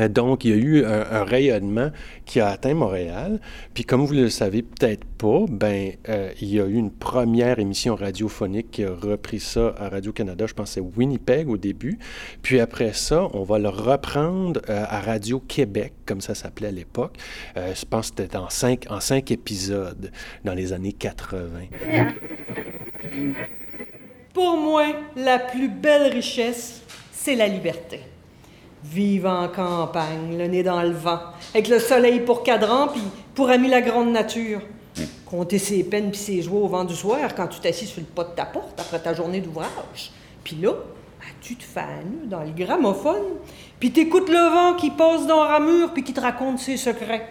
Euh, 0.00 0.08
donc, 0.08 0.44
il 0.44 0.50
y 0.50 0.52
a 0.52 0.56
eu 0.56 0.84
un, 0.84 1.24
rayonnement 1.24 1.90
qui 2.24 2.40
a 2.40 2.48
atteint 2.48 2.74
Montréal. 2.74 3.40
Puis, 3.72 3.84
comme 3.84 4.04
vous 4.04 4.14
le 4.14 4.30
savez 4.30 4.62
peut-être 4.62 5.04
pas, 5.04 5.44
ben, 5.48 5.92
euh, 6.08 6.30
il 6.40 6.54
y 6.54 6.60
a 6.60 6.66
eu 6.66 6.74
une 6.74 6.90
première 6.90 7.58
émission 7.58 7.94
radiophonique 7.94 8.70
qui 8.70 8.84
a 8.84 8.92
repris 8.92 9.40
ça 9.40 9.74
à 9.78 9.88
Radio-Canada. 9.88 10.46
Je 10.46 10.54
c'est 10.64 10.80
Winnipeg 10.80 11.48
au 11.48 11.56
début. 11.56 11.98
Puis 12.42 12.58
après 12.58 12.92
ça, 12.94 13.28
on 13.34 13.42
va 13.42 13.58
le 13.58 13.68
reprendre 13.68 14.60
euh, 14.68 14.84
à 14.88 15.00
Radio-Québec, 15.00 15.92
comme 16.06 16.20
ça 16.20 16.34
s'appelait 16.34 16.68
à 16.68 16.72
l'époque. 16.72 17.16
je 17.56 17.84
pense 17.84 18.10
que 18.10 18.22
c'était 18.22 18.36
en 18.36 18.48
cinq, 18.48 18.86
en 18.90 19.00
cinq 19.00 19.30
épisodes 19.30 20.10
dans 20.44 20.54
les 20.54 20.72
années 20.72 20.92
80. 20.92 21.44
Pour 24.32 24.56
moi, 24.56 24.86
la 25.16 25.38
plus 25.38 25.68
belle 25.68 26.12
richesse, 26.12 26.82
c'est 27.12 27.36
la 27.36 27.46
liberté. 27.46 28.00
Vive 28.84 29.26
en 29.26 29.48
campagne, 29.48 30.36
le 30.36 30.46
nez 30.46 30.62
dans 30.62 30.82
le 30.82 30.90
vent, 30.90 31.20
avec 31.54 31.68
le 31.68 31.78
soleil 31.78 32.20
pour 32.20 32.42
cadran, 32.42 32.88
puis 32.88 33.02
pour 33.34 33.48
ami 33.48 33.68
la 33.68 33.80
grande 33.80 34.12
nature. 34.12 34.60
Compter 35.24 35.58
ses 35.58 35.82
peines 35.82 36.10
puis 36.10 36.20
ses 36.20 36.42
joies 36.42 36.60
au 36.60 36.68
vent 36.68 36.84
du 36.84 36.94
soir 36.94 37.34
quand 37.34 37.48
tu 37.48 37.60
t'assis 37.60 37.86
sur 37.86 38.00
le 38.00 38.06
pas 38.06 38.24
de 38.24 38.34
ta 38.36 38.44
porte 38.44 38.78
après 38.78 39.00
ta 39.00 39.14
journée 39.14 39.40
d'ouvrage. 39.40 40.12
Puis 40.44 40.56
là, 40.56 40.72
tu 41.40 41.56
te 41.56 41.64
fais 41.64 42.04
dans 42.26 42.42
le 42.42 42.50
gramophone, 42.50 43.38
puis 43.80 43.90
t'écoutes 43.90 44.28
le 44.28 44.34
vent 44.34 44.76
qui 44.76 44.90
passe 44.90 45.26
dans 45.26 45.40
ramure 45.40 45.92
puis 45.92 46.04
qui 46.04 46.12
te 46.12 46.20
raconte 46.20 46.58
ses 46.58 46.76
secrets? 46.76 47.28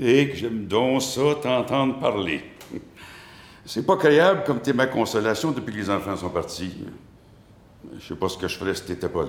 Et 0.00 0.28
que 0.28 0.36
j'aime 0.36 0.66
donc 0.66 1.02
ça, 1.02 1.20
t'entendre 1.42 1.98
parler. 1.98 2.42
C'est 3.66 3.84
pas 3.84 3.96
créable 3.96 4.44
comme 4.46 4.60
t'es 4.60 4.72
ma 4.72 4.86
consolation 4.86 5.50
depuis 5.50 5.74
que 5.74 5.78
les 5.78 5.90
enfants 5.90 6.16
sont 6.16 6.30
partis. 6.30 6.72
Je 7.98 8.06
sais 8.06 8.14
pas 8.14 8.28
ce 8.28 8.38
que 8.38 8.48
je 8.48 8.56
ferais 8.56 8.74
si 8.74 8.84
t'étais 8.84 9.08
pas 9.08 9.22
là. 9.22 9.28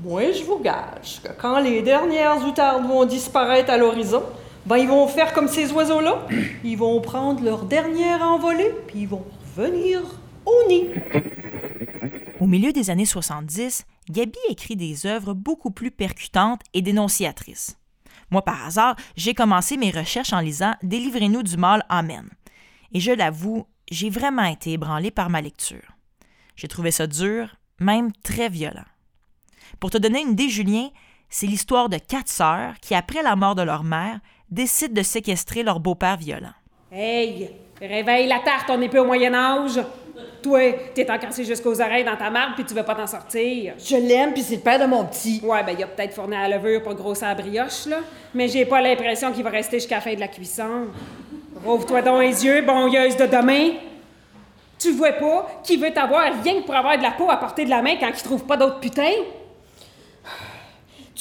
Moi, 0.00 0.32
je 0.32 0.42
vous 0.44 0.58
gage 0.58 1.20
que 1.22 1.28
quand 1.38 1.60
les 1.60 1.82
dernières 1.82 2.44
outardes 2.46 2.86
vont 2.86 3.04
disparaître 3.04 3.70
à 3.70 3.76
l'horizon, 3.76 4.22
ben, 4.64 4.78
ils 4.78 4.88
vont 4.88 5.06
faire 5.06 5.32
comme 5.34 5.48
ces 5.48 5.70
oiseaux-là. 5.70 6.26
Ils 6.64 6.76
vont 6.76 7.00
prendre 7.00 7.42
leur 7.44 7.64
dernière 7.64 8.22
envolée, 8.22 8.72
puis 8.86 9.00
ils 9.00 9.08
vont 9.08 9.24
revenir 9.56 10.00
au 10.46 10.68
nid. 10.68 10.86
Au 12.40 12.46
milieu 12.46 12.72
des 12.72 12.90
années 12.90 13.04
70, 13.04 13.84
Gabi 14.08 14.38
écrit 14.48 14.76
des 14.76 15.06
œuvres 15.06 15.34
beaucoup 15.34 15.70
plus 15.70 15.90
percutantes 15.90 16.62
et 16.74 16.82
dénonciatrices. 16.82 17.76
Moi, 18.30 18.42
par 18.42 18.66
hasard, 18.66 18.96
j'ai 19.16 19.34
commencé 19.34 19.76
mes 19.76 19.90
recherches 19.90 20.32
en 20.32 20.40
lisant 20.40 20.74
Délivrez-nous 20.82 21.42
du 21.42 21.56
mal, 21.56 21.84
Amen. 21.88 22.28
Et 22.94 23.00
je 23.00 23.12
l'avoue, 23.12 23.66
j'ai 23.90 24.10
vraiment 24.10 24.44
été 24.44 24.72
ébranlé 24.72 25.10
par 25.10 25.28
ma 25.28 25.40
lecture. 25.40 25.96
J'ai 26.56 26.68
trouvé 26.68 26.90
ça 26.90 27.06
dur, 27.06 27.56
même 27.78 28.12
très 28.22 28.48
violent. 28.48 28.84
Pour 29.80 29.90
te 29.90 29.98
donner 29.98 30.20
une 30.20 30.32
idée, 30.32 30.48
Julien, 30.48 30.88
c'est 31.28 31.46
l'histoire 31.46 31.88
de 31.88 31.96
quatre 31.96 32.28
sœurs 32.28 32.74
qui, 32.80 32.94
après 32.94 33.22
la 33.22 33.36
mort 33.36 33.54
de 33.54 33.62
leur 33.62 33.84
mère, 33.84 34.20
décident 34.50 34.94
de 34.94 35.02
séquestrer 35.02 35.62
leur 35.62 35.80
beau-père 35.80 36.16
violent. 36.16 36.52
Hey, 36.92 37.50
réveille 37.80 38.28
la 38.28 38.40
tarte, 38.40 38.68
on 38.68 38.76
n'est 38.76 38.88
plus 38.88 39.00
au 39.00 39.06
Moyen-Âge. 39.06 39.80
Toi, 40.42 40.60
t'es 40.94 41.10
encassé 41.10 41.44
jusqu'aux 41.44 41.80
oreilles 41.80 42.04
dans 42.04 42.16
ta 42.16 42.28
marde 42.28 42.54
puis 42.54 42.64
tu 42.64 42.74
veux 42.74 42.82
pas 42.82 42.94
t'en 42.94 43.06
sortir. 43.06 43.74
Je 43.78 43.96
l'aime 43.96 44.32
puis 44.32 44.42
c'est 44.42 44.56
le 44.56 44.60
père 44.60 44.78
de 44.78 44.84
mon 44.84 45.04
petit. 45.06 45.40
Ouais, 45.42 45.62
ben 45.64 45.74
il 45.78 45.82
a 45.82 45.86
peut-être 45.86 46.14
fourni 46.14 46.36
à 46.36 46.48
la 46.48 46.58
levure 46.58 46.82
pour 46.82 46.94
grossir 46.94 47.28
la 47.28 47.34
brioche, 47.34 47.86
là. 47.86 47.98
Mais 48.34 48.48
j'ai 48.48 48.66
pas 48.66 48.82
l'impression 48.82 49.32
qu'il 49.32 49.42
va 49.42 49.50
rester 49.50 49.78
jusqu'à 49.78 49.96
la 49.96 50.00
fin 50.02 50.14
de 50.14 50.20
la 50.20 50.28
cuisson. 50.28 50.88
Rouvre-toi 51.64 52.02
donc 52.02 52.20
les 52.20 52.44
yeux, 52.44 52.60
bonyeuse 52.62 53.16
de 53.16 53.26
demain. 53.26 53.70
Tu 54.78 54.90
vois 54.92 55.12
pas 55.12 55.48
qui 55.62 55.76
veut 55.76 55.92
t'avoir 55.92 56.24
rien 56.42 56.60
que 56.60 56.66
pour 56.66 56.74
avoir 56.74 56.98
de 56.98 57.02
la 57.02 57.12
peau 57.12 57.30
à 57.30 57.36
portée 57.36 57.64
de 57.64 57.70
la 57.70 57.80
main 57.80 57.96
quand 57.98 58.10
il 58.14 58.22
trouve 58.22 58.44
pas 58.44 58.56
d'autre 58.56 58.80
putain? 58.80 59.12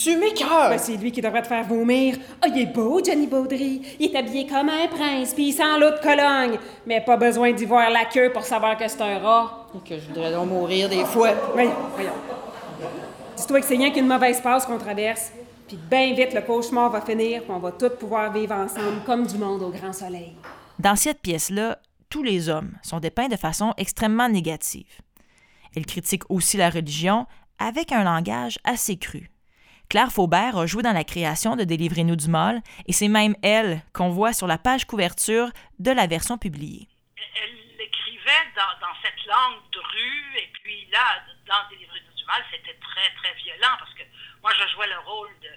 Tu 0.02 0.18
m'écœures! 0.18 0.70
Ben, 0.70 0.80
c'est 0.80 0.98
lui 0.98 1.12
qui 1.12 1.22
devrait 1.22 1.44
te 1.44 1.48
faire 1.48 1.64
vomir. 1.64 2.16
Ah, 2.42 2.48
oh, 2.48 2.52
il 2.56 2.62
est 2.64 2.74
beau, 2.74 3.04
Johnny 3.06 3.28
Baudry. 3.28 3.82
Il 4.00 4.08
est 4.08 4.18
habillé 4.18 4.48
comme 4.48 4.70
un 4.70 4.88
prince, 4.88 5.34
puis 5.36 5.50
il 5.50 5.54
sent 5.54 5.78
l'eau 5.80 5.92
de 5.92 6.00
Cologne. 6.02 6.58
Mais 6.88 7.02
pas 7.02 7.18
besoin 7.18 7.52
d'y 7.52 7.66
voir 7.66 7.92
la 7.92 8.06
queue 8.06 8.32
pour 8.32 8.44
savoir 8.44 8.78
que 8.78 8.88
c'est 8.88 9.02
un 9.02 9.20
rat. 9.20 9.68
Et 9.76 9.88
que 9.88 10.00
je 10.00 10.08
voudrais 10.08 10.32
donc 10.32 10.50
mourir 10.50 10.90
des 10.90 11.06
fois. 11.06 11.34
Voyons, 11.54 11.76
voyons. 11.94 12.14
Dis-toi 13.38 13.60
que 13.60 13.66
c'est 13.68 13.76
rien 13.76 13.92
qu'une 13.92 14.08
mauvaise 14.08 14.42
passe 14.42 14.66
qu'on 14.66 14.80
traverse. 14.80 15.32
Puis 15.68 15.78
bien 15.78 16.14
vite, 16.16 16.34
le 16.34 16.42
cauchemar 16.42 16.90
va 16.90 17.02
finir, 17.02 17.44
puis 17.44 17.52
on 17.52 17.60
va 17.60 17.72
tous 17.72 17.92
pouvoir 18.00 18.34
vivre 18.34 18.56
ensemble 18.56 19.04
comme 19.06 19.28
du 19.28 19.38
monde 19.38 19.62
au 19.62 19.70
grand 19.70 19.94
soleil. 19.94 20.34
Dans 20.80 20.96
cette 20.96 21.22
pièce-là, 21.22 21.78
tous 22.10 22.24
les 22.24 22.50
hommes 22.50 22.72
sont 22.82 23.00
dépeints 23.00 23.28
de 23.28 23.38
façon 23.38 23.76
extrêmement 23.78 24.30
négative. 24.30 25.00
Elle 25.76 25.86
critique 25.86 26.24
aussi 26.30 26.58
la 26.58 26.72
religion 26.72 27.28
avec 27.60 27.92
un 27.92 28.04
langage 28.04 28.58
assez 28.64 28.98
cru. 28.98 29.30
Claire 29.92 30.10
Faubert 30.10 30.56
a 30.56 30.66
joué 30.68 30.84
dans 30.84 30.94
la 30.94 31.04
création 31.04 31.58
de 31.58 31.66
Délivrez-nous 31.66 32.16
du 32.16 32.30
mal, 32.30 32.62
et 32.88 32.94
c'est 32.94 33.10
même 33.10 33.36
elle 33.44 33.82
qu'on 33.92 34.08
voit 34.08 34.32
sur 34.32 34.48
la 34.48 34.58
page 34.58 34.86
couverture 34.86 35.50
de 35.80 35.92
la 35.92 36.08
version 36.08 36.38
publiée. 36.38 36.88
Elle 37.36 37.52
l'écrivait 37.78 38.48
dans, 38.56 38.96
cette 39.04 39.26
langue 39.28 39.60
de 39.74 39.82
et 40.40 40.50
puis 40.64 40.88
là, 40.94 41.20
dans 41.46 41.68
Délivrez-nous 41.70 42.16
du 42.16 42.24
mal, 42.24 42.42
c'était 42.50 42.80
très, 42.80 43.10
très 43.20 43.34
violent, 43.44 43.76
parce 43.80 43.94
que 43.96 44.04
moi, 44.42 44.54
je 44.56 44.72
jouais 44.72 44.88
le 44.88 45.00
rôle 45.00 45.36
de, 45.42 45.52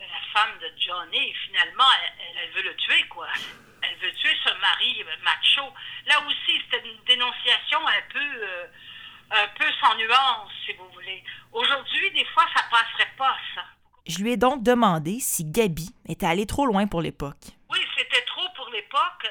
la 0.00 0.22
femme 0.32 0.56
de 0.58 0.72
Johnny, 0.80 1.28
et 1.28 1.34
finalement, 1.44 1.92
elle, 2.40 2.50
veut 2.52 2.70
le 2.70 2.76
tuer, 2.76 3.04
quoi. 3.10 3.28
Elle 3.82 3.96
veut 3.98 4.14
tuer 4.14 4.34
ce 4.42 4.58
mari 4.58 5.04
macho. 5.22 5.68
Là 6.06 6.22
aussi, 6.26 6.62
c'était 6.64 6.88
une 6.88 7.04
dénonciation 7.04 7.86
un 7.86 8.02
peu... 8.10 8.24
Euh, 8.24 8.66
un 9.30 9.48
peu 9.58 9.66
sans 9.80 9.96
nuance, 9.96 10.50
si 10.64 10.72
vous 10.74 10.88
voulez. 10.92 11.22
Aujourd'hui, 11.52 12.10
des 12.12 12.24
fois, 12.26 12.44
ça 12.54 12.62
passerait 12.70 13.12
pas, 13.16 13.36
ça. 13.54 13.62
Je 14.06 14.22
lui 14.22 14.32
ai 14.32 14.36
donc 14.36 14.62
demandé 14.62 15.18
si 15.18 15.44
Gabi 15.44 15.90
était 16.08 16.26
allée 16.26 16.46
trop 16.46 16.64
loin 16.66 16.86
pour 16.86 17.02
l'époque. 17.02 17.42
Oui, 17.70 17.78
c'était 17.96 18.24
trop 18.26 18.48
pour 18.54 18.68
l'époque. 18.70 19.26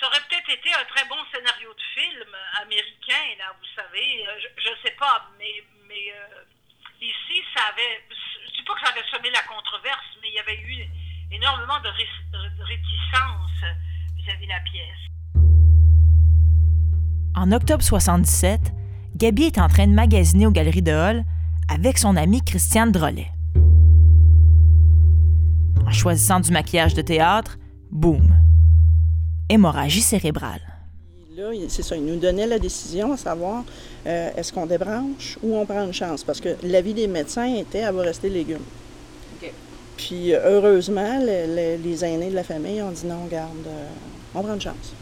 Ça 0.00 0.08
aurait 0.08 0.20
peut-être 0.28 0.50
été 0.50 0.72
un 0.74 0.84
très 0.84 1.06
bon 1.08 1.16
scénario 1.32 1.72
de 1.72 1.82
film 1.94 2.28
américain, 2.60 3.24
là, 3.38 3.54
vous 3.58 3.66
savez. 3.74 4.26
Euh, 4.26 4.48
je 4.58 4.68
ne 4.70 4.76
sais 4.84 4.94
pas, 4.98 5.30
mais, 5.38 5.62
mais 5.88 6.12
euh, 6.12 6.44
ici, 7.00 7.42
ça 7.54 7.62
avait. 7.70 8.02
Je 8.10 8.50
ne 8.50 8.56
dis 8.56 8.62
pas 8.64 8.74
que 8.74 8.80
ça 8.80 8.92
avait 8.92 9.08
semé 9.10 9.30
la 9.30 9.42
controverse, 9.42 10.04
mais 10.20 10.28
il 10.28 10.34
y 10.34 10.40
avait 10.40 10.58
eu 10.58 10.84
énormément 11.30 11.78
de, 11.80 11.88
ré, 11.88 12.08
réticence 12.60 13.62
vis-à-vis 14.16 14.46
de 14.46 14.52
la 14.52 14.60
pièce. 14.60 15.06
En 17.36 17.52
octobre 17.52 17.82
77, 17.82 18.60
Gabi 19.16 19.44
est 19.44 19.56
en 19.56 19.68
train 19.68 19.86
de 19.86 19.94
magasiner 19.94 20.46
aux 20.46 20.50
Galeries 20.50 20.82
de 20.82 20.92
Hall 20.92 21.24
avec 21.72 21.96
son 21.96 22.16
amie 22.16 22.42
Christiane 22.42 22.92
Drolet. 22.92 23.28
En 25.86 25.90
choisissant 25.90 26.38
du 26.38 26.50
maquillage 26.50 26.92
de 26.92 27.00
théâtre, 27.00 27.56
boum, 27.90 28.28
hémorragie 29.48 30.02
cérébrale. 30.02 30.60
Là, 31.34 31.44
c'est 31.68 31.82
ça, 31.82 31.96
il 31.96 32.04
nous 32.04 32.16
donnait 32.16 32.46
la 32.46 32.58
décision 32.58 33.14
à 33.14 33.16
savoir 33.16 33.64
euh, 34.06 34.30
est-ce 34.36 34.52
qu'on 34.52 34.66
débranche 34.66 35.38
ou 35.42 35.56
on 35.56 35.64
prend 35.64 35.86
une 35.86 35.94
chance? 35.94 36.22
Parce 36.22 36.42
que 36.42 36.54
l'avis 36.62 36.92
des 36.92 37.06
médecins 37.06 37.54
était 37.54 37.78
elle 37.78 37.94
va 37.94 38.02
rester 38.02 38.28
légume. 38.28 38.64
Puis 39.96 40.34
heureusement, 40.34 41.20
les 41.24 42.04
aînés 42.04 42.28
de 42.28 42.34
la 42.34 42.44
famille 42.44 42.82
ont 42.82 42.90
dit 42.90 43.06
non, 43.06 43.24
garde, 43.30 43.66
euh, 43.66 43.88
on 44.34 44.42
prend 44.42 44.52
une 44.52 44.60
chance. 44.60 44.92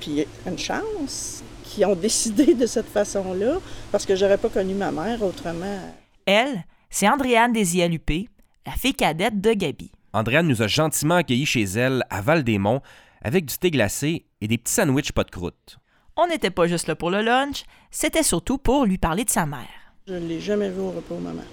Puis 0.00 0.24
une 0.46 0.58
chance 0.58 1.42
qui 1.72 1.84
ont 1.86 1.94
décidé 1.96 2.54
de 2.54 2.66
cette 2.66 2.88
façon-là, 2.88 3.58
parce 3.90 4.04
que 4.04 4.14
j'aurais 4.14 4.36
pas 4.36 4.50
connu 4.50 4.74
ma 4.74 4.92
mère 4.92 5.22
autrement. 5.22 5.78
Elle, 6.26 6.64
c'est 6.90 7.08
Andréane 7.08 7.52
Desialupé, 7.52 8.28
la 8.66 8.72
fille 8.72 8.94
cadette 8.94 9.40
de 9.40 9.52
Gabi. 9.52 9.90
Andréane 10.12 10.46
nous 10.46 10.60
a 10.60 10.66
gentiment 10.66 11.16
accueillis 11.16 11.46
chez 11.46 11.62
elle 11.62 12.04
à 12.10 12.20
Val-des-Monts 12.20 12.82
avec 13.22 13.46
du 13.46 13.56
thé 13.56 13.70
glacé 13.70 14.26
et 14.42 14.48
des 14.48 14.58
petits 14.58 14.74
sandwichs 14.74 15.12
pas 15.12 15.24
de 15.24 15.30
croûte. 15.30 15.78
On 16.16 16.26
n'était 16.26 16.50
pas 16.50 16.66
juste 16.66 16.88
là 16.88 16.94
pour 16.94 17.10
le 17.10 17.22
lunch, 17.22 17.64
c'était 17.90 18.22
surtout 18.22 18.58
pour 18.58 18.84
lui 18.84 18.98
parler 18.98 19.24
de 19.24 19.30
sa 19.30 19.46
mère. 19.46 19.94
Je 20.06 20.14
ne 20.14 20.28
l'ai 20.28 20.40
jamais 20.40 20.68
vu 20.68 20.80
au 20.80 20.90
repos 20.90 21.16
maman. 21.16 21.44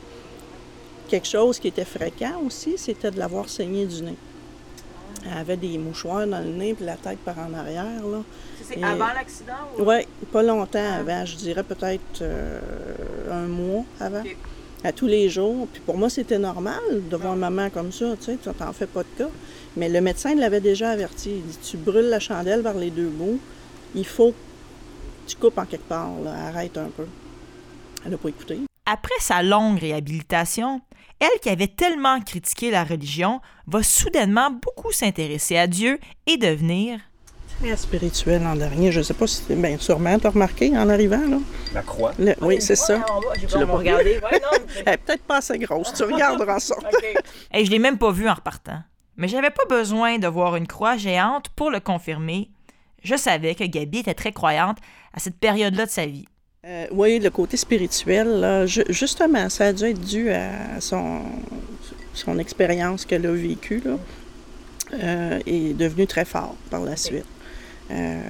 Quelque 1.08 1.28
chose 1.28 1.60
qui 1.60 1.70
était 1.70 1.86
fréquent 1.86 2.42
aussi, 2.46 2.78
c'était 2.78 3.12
de 3.12 3.18
l'avoir 3.20 3.48
saigné 3.48 3.86
du 3.86 4.02
nez. 4.02 4.18
Elle 5.26 5.38
avait 5.38 5.58
des 5.58 5.78
mouchoirs 5.78 6.28
dans 6.28 6.40
le 6.40 6.52
nez 6.52 6.74
puis 6.74 6.86
la 6.86 6.96
tête 6.96 7.20
par 7.20 7.38
en 7.40 7.54
arrière. 7.54 8.06
Là. 8.06 8.22
C'est 8.64 8.84
avant 8.84 9.14
l'accident? 9.14 9.54
Oui, 9.80 10.08
pas 10.32 10.44
longtemps 10.44 10.94
avant. 11.00 11.26
Je 11.26 11.36
dirais 11.36 11.64
peut-être 11.64 12.22
euh, 12.22 12.60
un 13.32 13.48
mois 13.48 13.84
avant. 14.00 14.24
À 14.84 14.92
tous 14.92 15.08
les 15.08 15.30
jours. 15.30 15.68
Puis 15.74 15.82
pour 15.86 15.98
moi, 15.98 16.10
c'était 16.10 16.40
normal 16.40 16.80
de 17.10 17.16
voir 17.18 17.36
maman 17.36 17.70
comme 17.70 17.92
ça. 17.92 18.16
Tu 18.18 18.26
sais, 18.26 18.38
t'en 18.38 18.72
fais 18.72 18.88
pas 18.88 19.04
de 19.04 19.10
cas. 19.18 19.30
Mais 19.76 19.90
le 19.90 20.02
médecin 20.02 20.36
l'avait 20.36 20.62
déjà 20.62 20.92
averti. 20.92 21.32
Il 21.38 21.44
dit 21.44 21.58
Tu 21.62 21.78
brûles 21.78 22.10
la 22.10 22.20
chandelle 22.20 22.64
par 22.64 22.76
les 22.76 22.90
deux 22.90 23.10
bouts. 23.10 23.40
Il 23.96 24.06
faut 24.06 24.32
que 24.32 24.36
tu 25.28 25.36
coupes 25.36 25.58
en 25.58 25.66
quelque 25.66 25.88
part. 25.88 26.10
Arrête 26.48 26.78
un 26.78 26.90
peu. 26.96 27.06
Elle 28.06 28.12
n'a 28.12 28.18
pas 28.18 28.30
écouté. 28.30 28.60
Après 28.86 29.16
sa 29.20 29.44
longue 29.44 29.80
réhabilitation, 29.80 30.82
elle 31.20 31.40
qui 31.42 31.50
avait 31.50 31.68
tellement 31.68 32.20
critiqué 32.22 32.72
la 32.72 32.84
religion 32.84 33.42
va 33.68 33.84
soudainement 33.84 34.52
beaucoup 34.52 34.92
s'intéresser 34.92 35.58
à 35.58 35.68
Dieu 35.68 36.00
et 36.28 36.38
devenir 36.38 37.00
très 37.60 37.76
spirituel 37.76 38.44
l'an 38.44 38.56
dernier. 38.56 38.92
Je 38.92 39.00
ne 39.00 39.04
sais 39.04 39.14
pas 39.14 39.28
si 39.28 39.44
bien 39.50 39.78
sûrement 39.78 40.18
tu 40.18 40.28
as 40.28 40.30
remarqué 40.30 40.78
en 40.78 40.90
arrivant 40.90 41.26
là. 41.28 41.38
La 41.74 41.82
croix. 41.82 42.14
oui, 42.42 42.62
c'est 42.62 42.76
ça. 42.76 43.04
tu 43.36 43.58
l'as 43.58 43.66
pas 43.66 43.78
regardé. 43.78 44.20
Elle 44.86 44.94
est 44.94 44.98
peut-être 44.98 45.24
pas 45.24 45.38
assez 45.38 45.58
grosse. 45.60 45.94
Tu 45.94 46.04
regarderas 46.04 46.56
en 46.56 46.60
sortant. 46.60 46.88
Et 47.54 47.66
je 47.66 47.72
l'ai 47.72 47.80
même 47.80 47.98
pas 47.98 48.12
vu 48.12 48.30
en 48.30 48.34
repartant. 48.34 48.82
Mais 49.18 49.28
j'avais 49.28 49.50
pas 49.50 49.66
besoin 49.70 50.18
de 50.18 50.28
voir 50.28 50.56
une 50.56 50.68
croix 50.68 50.98
géante 50.98 51.50
pour 51.50 51.70
le 51.70 51.80
confirmer. 51.80 52.52
Je 53.04 53.16
savais 53.16 53.56
que 53.56 53.66
Gabi 53.66 54.00
était 54.00 54.14
très 54.14 54.32
croyante 54.32 54.78
à 55.14 55.20
cette 55.20 55.40
période-là 55.40 55.86
de 55.86 55.92
sa 55.92 56.06
vie. 56.06 56.26
Euh, 56.70 56.86
oui, 56.92 57.18
le 57.18 57.32
côté 57.32 57.58
spirituel, 57.58 58.68
justement, 58.90 59.50
ça 59.50 59.68
a 59.68 59.74
dû 59.74 59.86
être 59.86 60.00
dû 60.00 60.30
à 60.30 60.80
son, 60.80 61.22
son 62.14 62.38
expérience 62.38 63.06
qu'elle 63.06 63.26
a 63.26 63.32
vécue. 63.32 63.82
Là, 63.84 63.98
euh, 64.94 65.40
est 65.48 65.76
devenu 65.76 66.06
très 66.06 66.26
fort 66.26 66.56
par 66.70 66.82
la 66.82 66.96
suite. 66.96 67.26
Euh, 67.90 68.22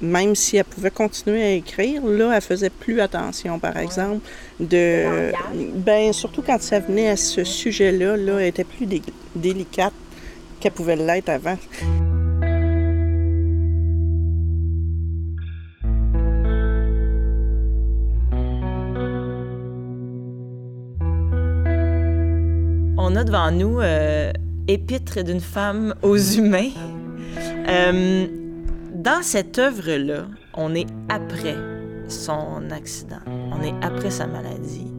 même 0.00 0.36
si 0.36 0.58
elle 0.58 0.64
pouvait 0.64 0.92
continuer 0.92 1.42
à 1.42 1.50
écrire, 1.52 2.06
là, 2.06 2.36
elle 2.36 2.40
faisait 2.40 2.70
plus 2.70 3.00
attention, 3.00 3.58
par 3.58 3.78
exemple, 3.78 4.20
de... 4.60 5.32
Ben, 5.74 6.12
surtout 6.12 6.42
quand 6.42 6.60
ça 6.62 6.78
venait 6.78 7.08
à 7.08 7.16
ce 7.16 7.42
sujet-là, 7.42 8.16
là, 8.16 8.38
elle 8.38 8.48
était 8.48 8.64
plus 8.64 8.86
délicate 9.34 9.94
qu'elle 10.60 10.72
pouvait 10.72 10.96
l'être 10.96 11.30
avant. 11.30 11.56
On 23.14 23.16
a 23.16 23.22
devant 23.22 23.52
nous 23.52 23.78
euh, 23.78 24.32
Épître 24.66 25.22
d'une 25.22 25.38
femme 25.38 25.94
aux 26.02 26.16
humains. 26.16 26.70
Euh, 27.68 28.26
dans 28.92 29.22
cette 29.22 29.56
œuvre-là, 29.56 30.26
on 30.54 30.74
est 30.74 30.88
après 31.08 31.54
son 32.08 32.68
accident, 32.72 33.20
on 33.28 33.62
est 33.62 33.72
après 33.84 34.10
sa 34.10 34.26
maladie. 34.26 34.92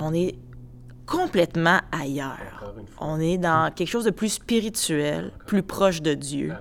on 0.00 0.12
est 0.12 0.34
complètement 1.06 1.78
ailleurs. 1.92 2.74
On 2.98 3.20
est 3.20 3.38
dans 3.38 3.72
quelque 3.72 3.90
chose 3.90 4.06
de 4.06 4.10
plus 4.10 4.30
spirituel, 4.30 5.30
plus 5.46 5.62
proche 5.62 6.02
de 6.02 6.14
Dieu. 6.14 6.54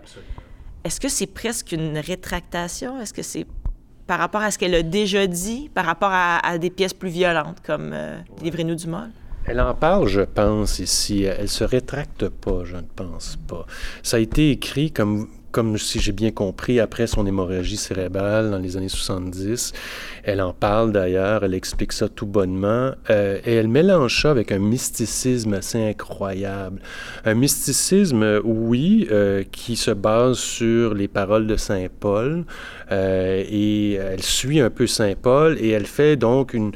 Est-ce 0.83 0.99
que 0.99 1.09
c'est 1.09 1.25
presque 1.25 1.71
une 1.71 1.97
rétractation? 1.97 3.01
Est-ce 3.01 3.15
que 3.15 3.23
c'est 3.23 3.47
par 4.05 4.19
rapport 4.19 4.41
à 4.41 4.51
ce 4.51 4.59
qu'elle 4.59 4.75
a 4.75 4.83
déjà 4.83 5.25
dit, 5.25 5.71
par 5.73 5.85
rapport 5.85 6.11
à, 6.13 6.59
des 6.59 6.69
pièces 6.69 6.93
plus 6.93 7.09
violentes 7.09 7.61
comme 7.65 7.93
euh, 7.93 8.19
Livrez-nous 8.43 8.75
du 8.75 8.85
mal? 8.85 9.09
Elle 9.45 9.59
en 9.59 9.73
parle, 9.73 10.07
je 10.07 10.21
pense, 10.21 10.79
ici. 10.79 11.23
Elle 11.23 11.49
se 11.49 11.63
rétracte 11.63 12.29
pas, 12.29 12.63
je 12.63 12.77
ne 12.77 12.81
pense 12.95 13.37
pas. 13.47 13.65
Ça 14.03 14.17
a 14.17 14.19
été 14.19 14.51
écrit 14.51 14.91
comme 14.91 15.27
comme 15.51 15.77
si 15.77 15.99
j'ai 15.99 16.11
bien 16.11 16.31
compris, 16.31 16.79
après 16.79 17.07
son 17.07 17.25
hémorragie 17.25 17.77
cérébrale 17.77 18.51
dans 18.51 18.57
les 18.57 18.77
années 18.77 18.89
70. 18.89 19.73
Elle 20.23 20.41
en 20.41 20.53
parle 20.53 20.91
d'ailleurs, 20.91 21.43
elle 21.43 21.53
explique 21.53 21.91
ça 21.91 22.07
tout 22.09 22.25
bonnement, 22.25 22.91
euh, 23.09 23.39
et 23.45 23.55
elle 23.55 23.67
mélange 23.67 24.21
ça 24.21 24.31
avec 24.31 24.51
un 24.51 24.59
mysticisme 24.59 25.53
assez 25.53 25.83
incroyable. 25.83 26.81
Un 27.25 27.33
mysticisme, 27.33 28.41
oui, 28.43 29.07
euh, 29.11 29.43
qui 29.51 29.75
se 29.75 29.91
base 29.91 30.37
sur 30.37 30.93
les 30.93 31.07
paroles 31.07 31.47
de 31.47 31.57
Saint 31.57 31.87
Paul, 31.99 32.45
euh, 32.91 33.43
et 33.47 33.93
elle 33.93 34.23
suit 34.23 34.59
un 34.59 34.69
peu 34.69 34.87
Saint 34.87 35.13
Paul, 35.21 35.57
et 35.59 35.69
elle 35.69 35.87
fait 35.87 36.15
donc 36.15 36.53
une, 36.53 36.71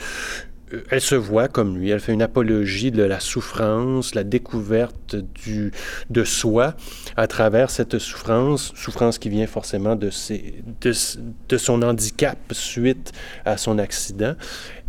elle 0.90 1.02
se 1.02 1.16
voit 1.16 1.48
comme 1.48 1.78
lui, 1.78 1.90
elle 1.90 2.00
fait 2.00 2.14
une 2.14 2.22
apologie 2.22 2.92
de 2.92 3.04
la 3.04 3.20
souffrance, 3.20 4.16
la 4.16 4.24
découverte 4.24 5.16
du, 5.16 5.72
de 6.10 6.24
soi 6.24 6.76
à 7.16 7.28
travers 7.28 7.70
cette 7.70 8.00
souffrance, 8.00 8.74
souffrance 8.76 9.18
qui 9.18 9.30
vient 9.30 9.48
forcément 9.48 9.96
de, 9.96 10.10
ses, 10.10 10.64
de, 10.82 11.58
son 11.58 11.82
handicap 11.82 12.38
suite 12.52 13.12
à 13.46 13.58
son 13.58 13.80
accident. 13.80 14.36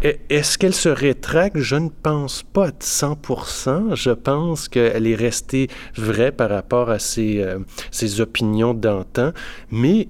Est-ce 0.03 0.59
qu'elle 0.59 0.75
se 0.75 0.89
rétracte? 0.91 1.59
Je 1.59 1.77
ne 1.77 1.89
pense 1.89 2.43
pas 2.43 2.69
à 2.69 2.71
100%. 2.71 3.95
Je 3.95 4.11
pense 4.11 4.69
qu'elle 4.69 5.07
est 5.07 5.15
restée 5.15 5.69
vraie 5.97 6.33
par 6.33 6.51
rapport 6.51 6.91
à 6.91 6.99
ses, 6.99 7.41
euh, 7.41 7.59
ses 7.91 8.21
opinions 8.21 8.75
d'antan, 8.75 9.33
mais 9.71 10.09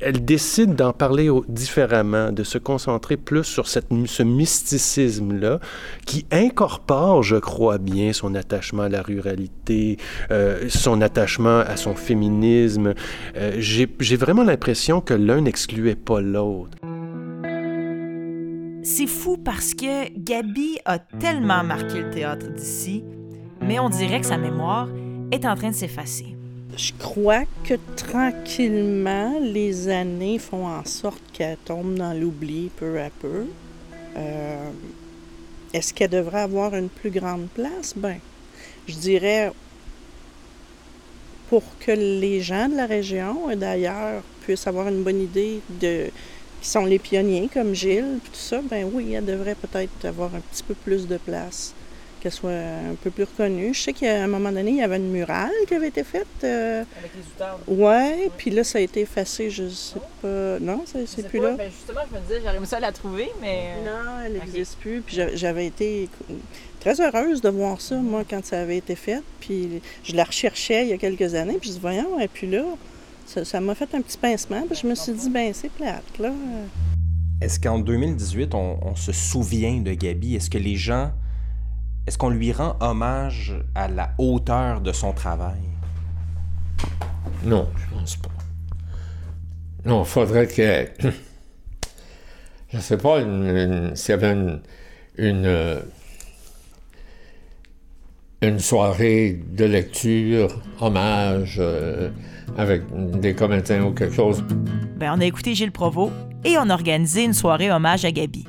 elle 0.00 0.24
décide 0.24 0.74
d'en 0.74 0.92
parler 0.92 1.28
différemment, 1.48 2.32
de 2.32 2.44
se 2.44 2.58
concentrer 2.58 3.16
plus 3.16 3.44
sur 3.44 3.66
ce 3.68 4.22
mysticisme-là, 4.22 5.60
qui 6.06 6.26
incorpore, 6.30 7.22
je 7.22 7.36
crois 7.36 7.78
bien, 7.78 8.12
son 8.12 8.34
attachement 8.34 8.84
à 8.84 8.88
la 8.88 9.02
ruralité, 9.02 9.96
euh, 10.30 10.68
son 10.68 11.00
attachement 11.00 11.60
à 11.60 11.76
son 11.76 11.94
féminisme. 11.94 12.94
Euh, 13.36 13.56
J'ai 13.58 14.16
vraiment 14.16 14.44
l'impression 14.44 15.00
que 15.00 15.14
l'un 15.14 15.40
n'excluait 15.40 15.96
pas 15.96 16.20
l'autre. 16.20 16.78
C'est 18.84 19.06
fou 19.06 19.36
parce 19.36 19.74
que 19.74 20.10
Gabi 20.18 20.78
a 20.84 20.98
tellement 20.98 21.62
marqué 21.62 22.00
le 22.00 22.10
théâtre 22.10 22.48
d'ici, 22.48 23.04
mais 23.60 23.78
on 23.78 23.88
dirait 23.88 24.20
que 24.20 24.26
sa 24.26 24.38
mémoire 24.38 24.88
est 25.30 25.46
en 25.46 25.54
train 25.54 25.70
de 25.70 25.74
s'effacer. 25.74 26.36
Je 26.76 26.92
crois 26.98 27.44
que 27.64 27.74
tranquillement, 27.96 29.38
les 29.40 29.88
années 29.88 30.38
font 30.38 30.66
en 30.66 30.84
sorte 30.86 31.22
qu'elle 31.32 31.58
tombe 31.58 31.94
dans 31.96 32.14
l'oubli 32.14 32.70
peu 32.76 32.98
à 32.98 33.10
peu. 33.10 33.46
Euh, 34.16 34.70
est-ce 35.74 35.92
qu'elle 35.92 36.10
devrait 36.10 36.40
avoir 36.40 36.74
une 36.74 36.88
plus 36.88 37.10
grande 37.10 37.48
place? 37.48 37.92
Ben, 37.94 38.18
je 38.88 38.94
dirais 38.94 39.52
pour 41.50 41.62
que 41.80 41.92
les 41.92 42.40
gens 42.40 42.70
de 42.70 42.76
la 42.76 42.86
région 42.86 43.50
et 43.50 43.56
d'ailleurs 43.56 44.22
puissent 44.42 44.66
avoir 44.66 44.88
une 44.88 45.02
bonne 45.02 45.20
idée 45.20 45.60
de 45.68 46.06
qui 46.62 46.68
sont 46.68 46.84
les 46.84 46.98
pionniers 47.00 47.50
comme 47.52 47.74
Gilles, 47.74 48.20
tout 48.24 48.30
ça, 48.34 48.62
ben 48.62 48.88
oui, 48.92 49.12
elle 49.12 49.24
devrait 49.24 49.56
peut-être 49.56 50.04
avoir 50.04 50.34
un 50.34 50.40
petit 50.40 50.62
peu 50.62 50.74
plus 50.74 51.08
de 51.08 51.16
place 51.16 51.74
qu'elle 52.22 52.32
soit 52.32 52.50
un 52.50 52.94
peu 53.02 53.10
plus 53.10 53.24
reconnue. 53.24 53.74
Je 53.74 53.80
sais 53.80 53.92
qu'à 53.92 54.22
un 54.22 54.26
moment 54.28 54.52
donné, 54.52 54.70
il 54.70 54.76
y 54.76 54.82
avait 54.82 54.96
une 54.96 55.10
murale 55.10 55.50
qui 55.66 55.74
avait 55.74 55.88
été 55.88 56.04
faite. 56.04 56.26
euh, 56.44 56.84
Avec 56.98 57.10
les 57.14 57.22
outardes. 57.22 57.60
ouais, 57.66 58.30
puis 58.36 58.50
là, 58.50 58.62
ça 58.64 58.78
a 58.78 58.80
été 58.80 59.00
effacé, 59.00 59.50
je 59.50 59.68
sais 59.68 59.98
pas. 60.22 60.58
Non, 60.60 60.84
c'est 60.86 61.06
c'est 61.06 61.28
plus 61.28 61.40
là. 61.40 61.52
Ben, 61.58 61.70
justement, 61.70 62.00
je 62.10 62.16
me 62.16 62.22
disais, 62.22 62.40
j'aurais 62.42 62.56
aimé 62.56 62.66
ça 62.66 62.80
la 62.80 62.92
trouver, 62.92 63.28
mais. 63.40 63.72
euh, 63.78 63.84
Non, 63.84 64.10
elle 64.24 64.32
n'existe 64.34 64.78
plus. 64.78 65.00
Puis 65.02 65.16
j'a- 65.16 65.34
j'avais 65.34 65.66
été 65.66 66.08
très 66.80 67.00
heureuse 67.00 67.40
de 67.40 67.48
voir 67.48 67.80
ça, 67.80 67.96
moi, 67.96 68.22
quand 68.28 68.44
ça 68.44 68.60
avait 68.60 68.76
été 68.78 68.94
fait. 68.94 69.22
Puis 69.40 69.80
je 70.04 70.14
la 70.14 70.24
recherchais 70.24 70.84
il 70.84 70.90
y 70.90 70.92
a 70.92 70.98
quelques 70.98 71.34
années, 71.34 71.58
puis 71.60 71.68
je 71.70 71.74
dis, 71.74 71.80
voyons, 71.80 72.18
et 72.20 72.28
puis 72.28 72.46
là, 72.48 72.62
ça 73.26 73.44
ça 73.44 73.60
m'a 73.60 73.74
fait 73.74 73.92
un 73.94 74.00
petit 74.00 74.18
pincement. 74.18 74.62
Puis 74.70 74.78
je 74.82 74.86
me 74.86 74.94
suis 74.94 75.12
dit, 75.12 75.30
ben 75.30 75.52
c'est 75.54 75.70
plate, 75.70 76.02
là. 76.18 76.30
Est-ce 77.40 77.58
qu'en 77.58 77.80
2018, 77.80 78.54
on, 78.54 78.78
on 78.82 78.94
se 78.94 79.10
souvient 79.10 79.80
de 79.80 79.92
Gabi? 79.94 80.36
Est-ce 80.36 80.48
que 80.48 80.58
les 80.58 80.76
gens. 80.76 81.10
Est-ce 82.06 82.18
qu'on 82.18 82.30
lui 82.30 82.52
rend 82.52 82.76
hommage 82.80 83.54
à 83.74 83.88
la 83.88 84.10
hauteur 84.18 84.80
de 84.80 84.90
son 84.92 85.12
travail? 85.12 85.60
Non, 87.44 87.68
je 87.76 87.94
pense 87.94 88.16
pas. 88.16 88.28
Non, 89.84 90.02
il 90.02 90.08
faudrait 90.08 90.46
que. 90.48 90.88
Je 92.72 92.78
sais 92.78 92.96
pas 92.96 93.20
s'il 93.20 94.08
y 94.08 94.12
avait 94.12 94.32
une, 94.32 94.62
une, 95.18 95.46
euh, 95.46 95.80
une 98.40 98.58
soirée 98.58 99.38
de 99.46 99.64
lecture, 99.66 100.60
hommage, 100.80 101.58
euh, 101.60 102.10
avec 102.56 102.82
des 103.20 103.34
comédiens 103.34 103.84
ou 103.84 103.92
quelque 103.92 104.14
chose. 104.14 104.42
Ben, 104.96 105.12
on 105.14 105.20
a 105.20 105.24
écouté 105.24 105.54
Gilles 105.54 105.70
Provost 105.70 106.12
et 106.44 106.56
on 106.58 106.68
a 106.70 106.74
organisé 106.74 107.24
une 107.24 107.34
soirée 107.34 107.70
hommage 107.70 108.04
à 108.04 108.10
Gabi. 108.10 108.46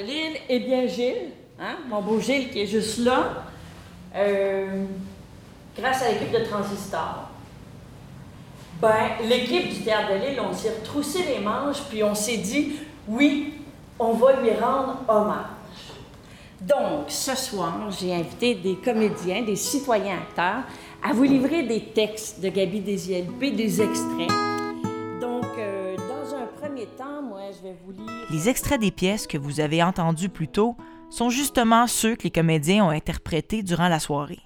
Lille. 0.00 0.36
Eh 0.48 0.58
bien, 0.60 0.86
Gilles, 0.86 1.32
hein, 1.60 1.76
mon 1.88 2.00
beau 2.02 2.20
Gilles 2.20 2.50
qui 2.50 2.62
est 2.62 2.66
juste 2.66 2.98
là, 2.98 3.44
euh, 4.14 4.84
grâce 5.76 6.02
à 6.02 6.12
l'équipe 6.12 6.32
de 6.32 6.44
Transistor, 6.44 7.28
ben, 8.80 9.10
l'équipe 9.28 9.68
du 9.68 9.80
Théâtre 9.82 10.12
de 10.12 10.26
Lille, 10.26 10.40
on 10.40 10.54
s'est 10.54 10.70
retroussé 10.70 11.24
les 11.24 11.40
manches, 11.40 11.82
puis 11.88 12.02
on 12.04 12.14
s'est 12.14 12.36
dit, 12.38 12.76
oui, 13.08 13.54
on 13.98 14.12
va 14.12 14.40
lui 14.40 14.50
rendre 14.52 14.98
hommage. 15.08 15.46
Donc, 16.60 17.06
ce 17.08 17.36
soir, 17.36 17.90
j'ai 17.98 18.14
invité 18.14 18.54
des 18.54 18.76
comédiens, 18.76 19.42
des 19.42 19.56
citoyens 19.56 20.18
acteurs, 20.18 20.64
à 21.02 21.12
vous 21.12 21.22
livrer 21.22 21.62
des 21.62 21.80
textes 21.80 22.40
de 22.40 22.48
Gabi 22.48 22.80
Desielpé, 22.80 23.52
des 23.52 23.80
extraits. 23.80 24.57
Les 28.30 28.48
extraits 28.48 28.80
des 28.80 28.90
pièces 28.90 29.26
que 29.26 29.38
vous 29.38 29.60
avez 29.60 29.82
entendues 29.82 30.28
plus 30.28 30.48
tôt 30.48 30.76
sont 31.10 31.30
justement 31.30 31.86
ceux 31.86 32.16
que 32.16 32.24
les 32.24 32.30
comédiens 32.30 32.84
ont 32.84 32.90
interprétés 32.90 33.62
durant 33.62 33.88
la 33.88 33.98
soirée. 33.98 34.40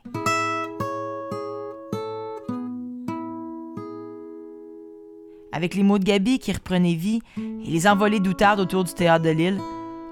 Avec 5.53 5.75
les 5.75 5.83
mots 5.83 5.99
de 5.99 6.05
Gabi 6.05 6.39
qui 6.39 6.53
reprenaient 6.53 6.95
vie 6.95 7.21
et 7.37 7.71
les 7.71 7.87
envolées 7.87 8.21
d'outardes 8.21 8.61
autour 8.61 8.85
du 8.85 8.95
théâtre 8.95 9.25
de 9.25 9.31
Lille, 9.31 9.61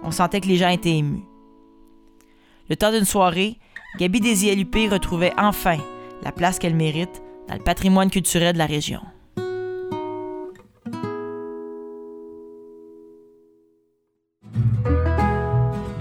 on 0.02 0.10
sentait 0.10 0.40
que 0.40 0.48
les 0.48 0.56
gens 0.56 0.68
étaient 0.68 0.96
émus. 0.96 1.24
Le 2.68 2.76
temps 2.76 2.92
d'une 2.92 3.04
soirée, 3.04 3.58
Gabi 3.98 4.20
Desielupé 4.20 4.88
retrouvait 4.88 5.32
enfin 5.38 5.78
la 6.22 6.32
place 6.32 6.58
qu'elle 6.58 6.76
mérite 6.76 7.22
dans 7.48 7.54
le 7.54 7.64
patrimoine 7.64 8.10
culturel 8.10 8.52
de 8.52 8.58
la 8.58 8.66
région. 8.66 9.00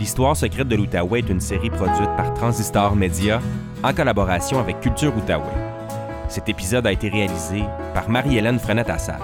L'histoire 0.09 0.35
secrète 0.35 0.67
de 0.67 0.75
l'Outaouais 0.75 1.19
est 1.19 1.29
une 1.29 1.39
série 1.39 1.69
produite 1.69 2.09
par 2.17 2.33
Transistor 2.33 2.95
Media 2.95 3.39
en 3.83 3.93
collaboration 3.93 4.57
avec 4.57 4.79
Culture 4.79 5.15
Outaouais. 5.15 5.45
Cet 6.29 6.49
épisode 6.49 6.87
a 6.87 6.91
été 6.91 7.09
réalisé 7.09 7.61
par 7.93 8.09
Marie-Hélène 8.09 8.57
Frenette-Assad. 8.57 9.21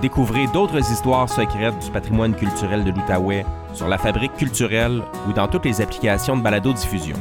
Découvrez 0.00 0.46
d'autres 0.54 0.78
histoires 0.78 1.28
secrètes 1.28 1.76
du 1.84 1.90
patrimoine 1.90 2.36
culturel 2.36 2.84
de 2.84 2.92
l'Outaouais 2.92 3.44
sur 3.74 3.88
la 3.88 3.98
Fabrique 3.98 4.36
culturelle 4.36 5.02
ou 5.28 5.32
dans 5.32 5.48
toutes 5.48 5.64
les 5.64 5.80
applications 5.80 6.36
de 6.36 6.42
balado-diffusion. 6.42 7.16